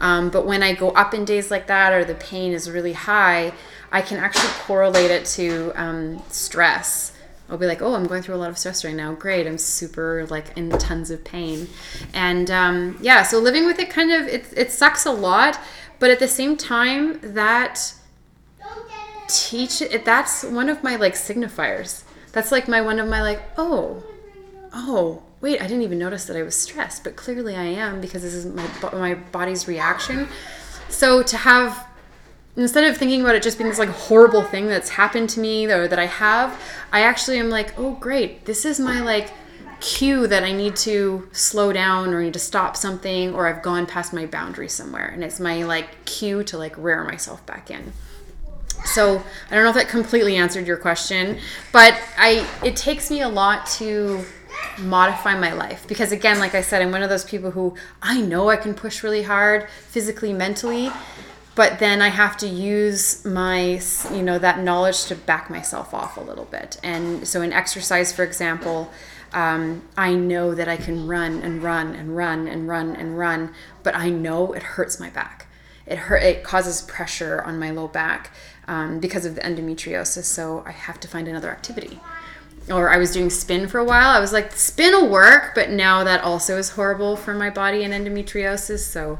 [0.00, 2.92] Um, but when i go up in days like that or the pain is really
[2.92, 3.52] high
[3.92, 7.12] I can actually correlate it to um, stress.
[7.50, 9.12] I'll be like, oh, I'm going through a lot of stress right now.
[9.12, 11.68] Great, I'm super like in tons of pain,
[12.14, 13.22] and um, yeah.
[13.22, 15.60] So living with it kind of it it sucks a lot,
[15.98, 17.94] but at the same time that
[19.28, 20.04] teach it.
[20.04, 22.04] That's one of my like signifiers.
[22.32, 24.02] That's like my one of my like oh,
[24.72, 28.22] oh wait, I didn't even notice that I was stressed, but clearly I am because
[28.22, 30.28] this is my my body's reaction.
[30.88, 31.86] So to have
[32.56, 35.66] instead of thinking about it just being this like horrible thing that's happened to me
[35.66, 36.60] or that I have,
[36.92, 39.30] I actually am like, oh great, this is my like
[39.80, 43.86] cue that I need to slow down or need to stop something or I've gone
[43.86, 47.92] past my boundary somewhere and it's my like cue to like rear myself back in.
[48.84, 51.38] So I don't know if that completely answered your question,
[51.72, 54.24] but I it takes me a lot to
[54.78, 58.20] modify my life because again like I said I'm one of those people who I
[58.20, 60.90] know I can push really hard physically mentally
[61.54, 63.80] but then I have to use my,
[64.12, 66.78] you know, that knowledge to back myself off a little bit.
[66.82, 68.90] And so in exercise, for example,
[69.34, 73.54] um, I know that I can run and run and run and run and run,
[73.82, 75.46] but I know it hurts my back.
[75.86, 76.22] It hurt.
[76.22, 78.30] It causes pressure on my low back
[78.68, 80.24] um, because of the endometriosis.
[80.24, 82.00] So I have to find another activity.
[82.70, 84.10] Or I was doing spin for a while.
[84.10, 87.82] I was like, spin will work, but now that also is horrible for my body
[87.82, 88.80] and endometriosis.
[88.80, 89.18] So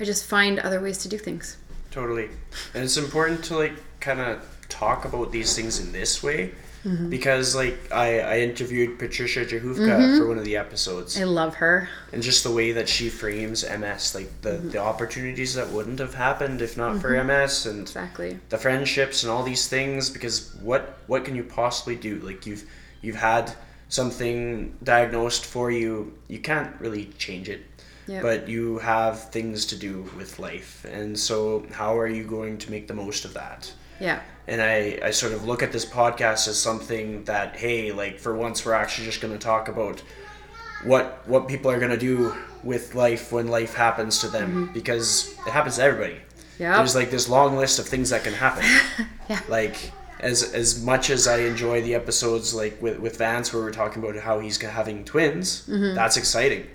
[0.00, 1.56] I just find other ways to do things.
[1.90, 2.28] Totally.
[2.74, 6.52] And it's important to like kind of talk about these things in this way
[6.84, 7.08] mm-hmm.
[7.08, 10.18] because like I, I interviewed Patricia Jahuvka mm-hmm.
[10.18, 11.20] for one of the episodes.
[11.20, 11.88] I love her.
[12.12, 14.70] And just the way that she frames MS, like the, mm-hmm.
[14.70, 17.70] the opportunities that wouldn't have happened if not for MS mm-hmm.
[17.70, 22.18] and exactly the friendships and all these things because what what can you possibly do?
[22.20, 22.64] Like you've
[23.02, 23.54] you've had
[23.88, 27.62] something diagnosed for you, you can't really change it
[28.06, 28.22] Yep.
[28.22, 30.84] but you have things to do with life.
[30.90, 33.72] And so, how are you going to make the most of that?
[34.00, 34.20] Yeah.
[34.48, 38.34] and I, I sort of look at this podcast as something that hey like for
[38.34, 40.02] once we're actually just going to talk about
[40.84, 44.72] what what people are going to do with life when life happens to them mm-hmm.
[44.74, 46.16] because it happens to everybody
[46.58, 46.76] Yep.
[46.76, 48.64] there's like this long list of things that can happen
[49.30, 49.40] Yeah.
[49.48, 49.76] like
[50.20, 54.02] as as much as I enjoy the episodes like with with Vance where we're talking
[54.02, 55.94] about how he's having twins mm-hmm.
[55.94, 56.66] that's exciting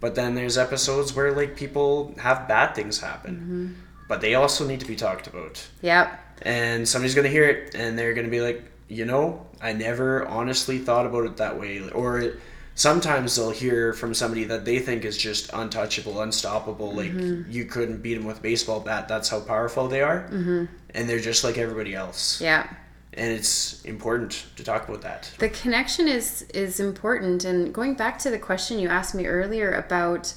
[0.00, 3.76] but then there's episodes where like people have bad things happen.
[4.08, 5.66] But they also need to be talked about.
[5.82, 6.20] Yep.
[6.42, 10.78] and somebody's gonna hear it and they're gonna be like you know i never honestly
[10.78, 11.88] thought about it that way.
[11.90, 12.34] Or
[12.74, 17.12] sometimes they'll hear from somebody that they think is just untouchable unstoppable like
[17.48, 19.08] you couldn't beat them with a baseball bat.
[19.08, 20.28] That's how powerful they are.
[20.30, 20.64] Mm-hmm.
[20.94, 22.40] and they're just like everybody else.
[22.40, 22.68] Yeah.
[23.16, 25.32] And it's important to talk about that.
[25.38, 27.44] The connection is is important.
[27.44, 30.34] And going back to the question you asked me earlier about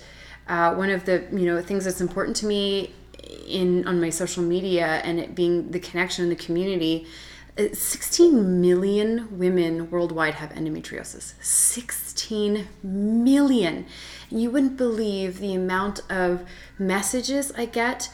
[0.48, 2.94] uh, one of the you know things that's important to me
[3.48, 7.06] in on my social media and it being the connection in the community
[7.58, 11.34] uh, 16 million women worldwide have endometriosis.
[11.42, 13.86] 16 million.
[14.30, 18.10] You wouldn't believe the amount of messages i get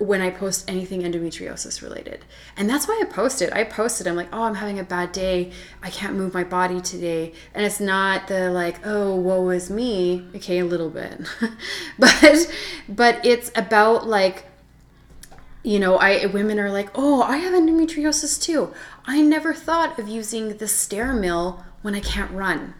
[0.00, 2.24] when I post anything endometriosis related.
[2.56, 3.48] And that's why I posted.
[3.48, 3.54] It.
[3.54, 5.52] I posted, I'm like, oh, I'm having a bad day.
[5.82, 7.34] I can't move my body today.
[7.54, 10.26] And it's not the like, oh, woe is me.
[10.34, 11.20] Okay, a little bit.
[11.98, 12.50] but
[12.88, 14.46] but it's about like
[15.62, 18.72] you know, I women are like, "Oh, I have endometriosis too.
[19.04, 22.72] I never thought of using the stair mill when I can't run."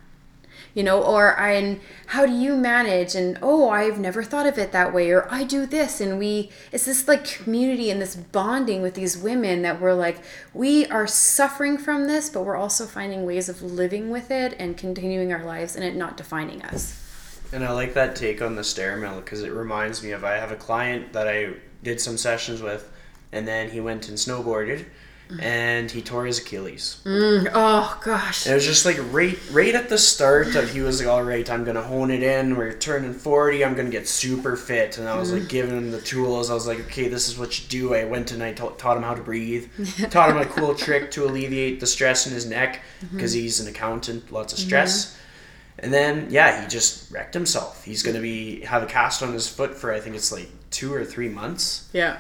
[0.75, 4.73] You know, or I how do you manage and oh, I've never thought of it
[4.73, 8.83] that way or I do this and we it's this like community and this bonding
[8.83, 10.23] with these women that we're like
[10.55, 14.77] we are suffering from this, but we're also finding ways of living with it and
[14.77, 17.01] continuing our lives and it not defining us.
[17.53, 20.37] And I like that take on the stair mill because it reminds me of I
[20.37, 22.91] have a client that I did some sessions with,
[23.33, 24.85] and then he went and snowboarded,
[25.39, 27.01] and he tore his Achilles.
[27.05, 28.47] Mm, oh gosh.
[28.47, 31.23] And it was just like right, right at the start of he was like, all
[31.23, 32.57] right, I'm gonna hone it in.
[32.57, 33.65] We're turning forty.
[33.65, 34.99] I'm gonna get super fit.
[34.99, 35.49] And I was like mm.
[35.49, 36.51] giving him the tools.
[36.51, 37.95] I was like, okay, this is what you do.
[37.95, 39.69] I went and I taught him how to breathe.
[40.11, 43.17] taught him a cool trick to alleviate the stress in his neck mm-hmm.
[43.17, 44.69] because he's an accountant, lots of mm-hmm.
[44.69, 45.19] stress.
[45.79, 47.85] And then yeah, he just wrecked himself.
[47.85, 50.95] He's gonna be have a cast on his foot for I think it's like two
[50.95, 52.19] or three months Yeah.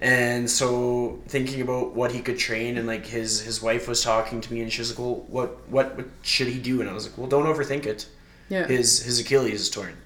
[0.00, 4.40] And so thinking about what he could train and like his his wife was talking
[4.40, 6.92] to me and she was like well what what, what should he do and i
[6.92, 8.06] was like well don't overthink it
[8.48, 8.66] Yeah.
[8.66, 9.96] his his achilles is torn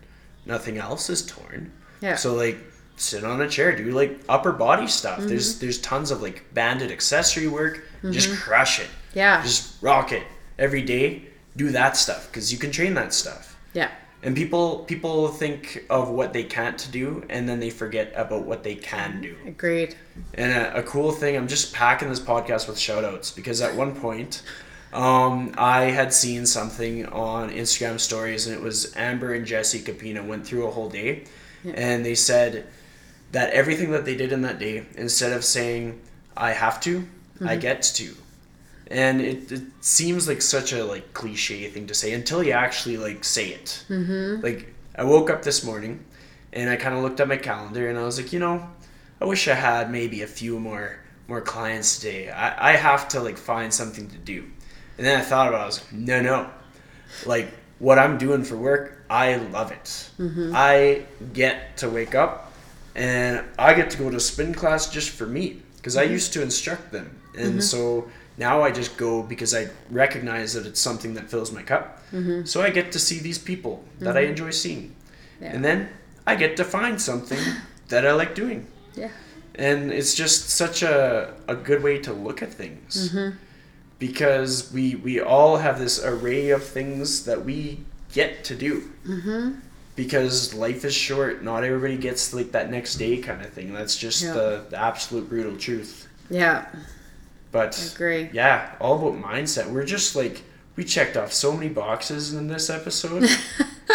[0.46, 2.16] nothing else is torn Yeah.
[2.16, 2.56] so like
[2.96, 5.28] sit on a chair do like upper body stuff Mm-hmm.
[5.28, 9.42] there's there's tons of like banded accessory work just crush it Yeah.
[9.42, 10.24] just rock it
[10.58, 11.24] every day
[11.56, 13.90] do that stuff because you can train that stuff Yeah.
[14.22, 18.62] And people people think of what they can't do and then they forget about what
[18.62, 19.96] they can do Agreed.
[20.34, 23.74] and a, a cool thing, I'm just packing this podcast with shout outs because at
[23.74, 24.42] one point,
[24.92, 30.22] um, I had seen something on Instagram stories and it was Amber and Jesse Capina
[30.22, 31.24] went through a whole day
[31.74, 32.66] and they said
[33.32, 36.00] that everything that they did in that day, instead of saying,
[36.36, 37.06] I have to,
[37.44, 38.14] I get to.
[38.92, 42.98] And it, it seems like such a like cliche thing to say until you actually
[42.98, 43.84] like say it.
[43.88, 44.42] Mm-hmm.
[44.42, 46.04] Like I woke up this morning
[46.52, 48.68] and I kind of looked at my calendar and I was like, you know,
[49.18, 52.28] I wish I had maybe a few more more clients today.
[52.28, 54.44] I, I have to like find something to do.
[54.98, 56.50] And then I thought about it, I was like, no no.
[57.24, 60.10] Like what I'm doing for work, I love it.
[60.18, 60.52] Mm-hmm.
[60.54, 62.52] I get to wake up
[62.94, 66.12] and I get to go to spin class just for me because I mm-hmm.
[66.12, 67.18] used to instruct them.
[67.34, 67.60] And mm-hmm.
[67.60, 71.98] so now I just go because I recognize that it's something that fills my cup.
[72.12, 72.44] Mm-hmm.
[72.44, 74.30] So I get to see these people that I mm-hmm.
[74.30, 74.94] enjoy seeing.
[75.40, 75.54] Yeah.
[75.54, 75.88] And then
[76.26, 77.38] I get to find something
[77.88, 78.66] that I like doing.
[78.94, 79.10] Yeah.
[79.54, 83.10] And it's just such a, a good way to look at things.
[83.10, 83.36] Mm-hmm.
[83.98, 87.80] Because we, we all have this array of things that we
[88.12, 88.90] get to do.
[89.94, 91.44] Because life is short.
[91.44, 93.74] Not everybody gets like that next day kind of thing.
[93.74, 94.32] That's just Yeah.
[94.32, 96.08] the, the absolute brutal truth.
[96.30, 96.66] Yeah.
[97.52, 98.30] But Agree.
[98.32, 99.70] yeah, all about mindset.
[99.70, 100.42] We're just like,
[100.74, 103.28] we checked off so many boxes in this episode.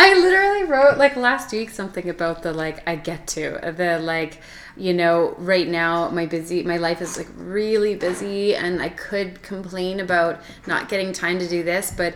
[0.00, 4.40] I literally wrote like last week something about the like I get to the like
[4.76, 9.42] you know right now my busy my life is like really busy and I could
[9.42, 12.14] complain about not getting time to do this but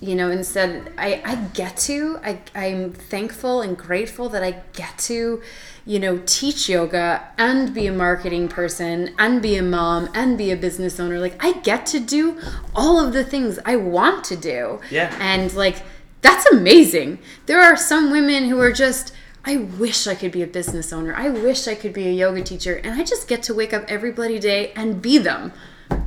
[0.00, 4.96] you know instead I I get to I I'm thankful and grateful that I get
[5.10, 5.42] to
[5.84, 10.50] you know teach yoga and be a marketing person and be a mom and be
[10.52, 12.38] a business owner like I get to do
[12.74, 15.16] all of the things I want to do Yeah.
[15.20, 15.82] and like
[16.20, 17.18] That's amazing.
[17.46, 21.14] There are some women who are just, I wish I could be a business owner.
[21.14, 22.74] I wish I could be a yoga teacher.
[22.82, 25.52] And I just get to wake up every bloody day and be them.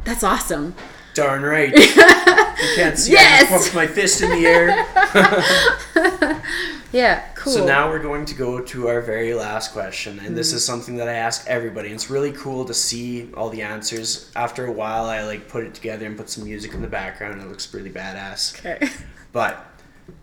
[0.03, 0.75] That's awesome.
[1.13, 1.71] Darn right.
[1.75, 3.51] you can't see Yes!
[3.51, 6.41] I just my fist in the air.
[6.91, 7.53] Yeah, cool.
[7.53, 10.57] So now we're going to go to our very last question, and this mm-hmm.
[10.57, 11.87] is something that I ask everybody.
[11.87, 14.29] And it's really cool to see all the answers.
[14.35, 17.35] After a while, I like put it together and put some music in the background.
[17.35, 18.59] And it looks really badass.
[18.59, 18.89] Okay.
[19.33, 19.65] But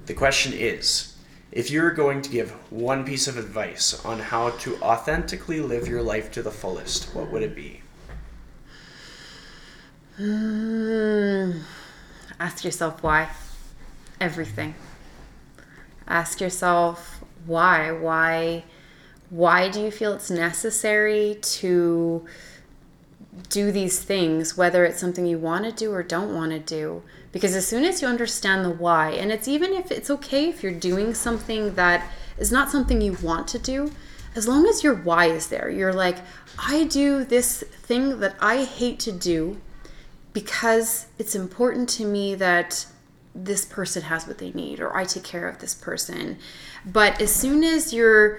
[0.05, 1.17] the question is,
[1.51, 5.89] if you were going to give one piece of advice on how to authentically live
[5.89, 7.81] your life to the fullest, what would it be?
[10.19, 11.63] Mm,
[12.41, 13.29] ask yourself why.
[14.21, 14.75] Everything.
[16.07, 17.93] Ask yourself why.
[17.93, 18.65] Why
[19.31, 22.25] why do you feel it's necessary to
[23.51, 27.03] do these things, whether it's something you want to do or don't want to do?
[27.31, 30.63] Because as soon as you understand the why, and it's even if it's okay if
[30.63, 33.93] you're doing something that is not something you want to do,
[34.35, 36.17] as long as your why is there, you're like,
[36.59, 39.61] I do this thing that I hate to do
[40.39, 42.87] because it's important to me that
[43.35, 46.39] this person has what they need or I take care of this person.
[46.87, 48.39] But as soon as you're,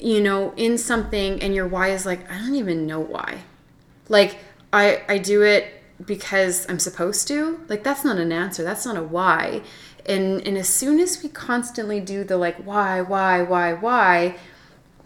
[0.00, 3.42] you know, in something and your why is like, I don't even know why.
[4.08, 4.38] Like
[4.72, 7.60] I I do it because I'm supposed to.
[7.68, 8.62] Like that's not an answer.
[8.62, 9.60] That's not a why.
[10.06, 14.36] And and as soon as we constantly do the like why, why, why, why,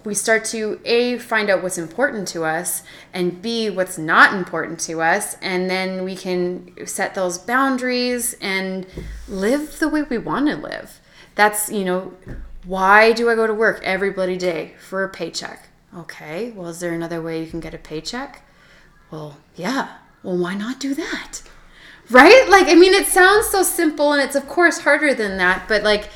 [0.05, 2.83] we start to a find out what's important to us
[3.13, 8.87] and b what's not important to us and then we can set those boundaries and
[9.29, 11.01] live the way we want to live.
[11.35, 12.15] That's you know
[12.65, 14.75] why do i go to work every bloody day?
[14.79, 15.69] For a paycheck.
[15.97, 18.43] Okay well is there another way you can get a paycheck?
[19.11, 19.99] Well yeah.
[20.23, 21.43] Well why not do that?
[22.11, 22.47] Right?
[22.49, 25.83] Like i mean it sounds so simple and it's of course harder than that but
[25.83, 26.09] like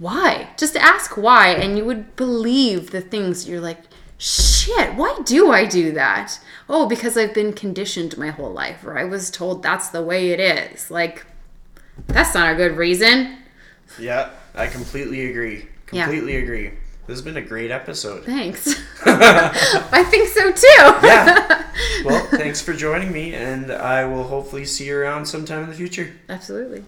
[0.00, 0.48] why?
[0.56, 3.82] Just ask why, and you would believe the things you're like,
[4.16, 6.40] shit, why do I do that?
[6.70, 10.30] Oh, because I've been conditioned my whole life, or I was told that's the way
[10.30, 10.90] it is.
[10.90, 11.26] Like,
[12.06, 13.38] that's not a good reason.
[13.98, 15.68] Yeah, I completely agree.
[15.92, 16.04] Yeah.
[16.04, 16.70] Completely agree.
[17.06, 18.24] This has been a great episode.
[18.24, 18.68] Thanks.
[19.04, 21.06] I think so too.
[21.06, 21.66] Yeah.
[22.04, 25.74] Well, thanks for joining me, and I will hopefully see you around sometime in the
[25.74, 26.12] future.
[26.28, 26.84] Absolutely.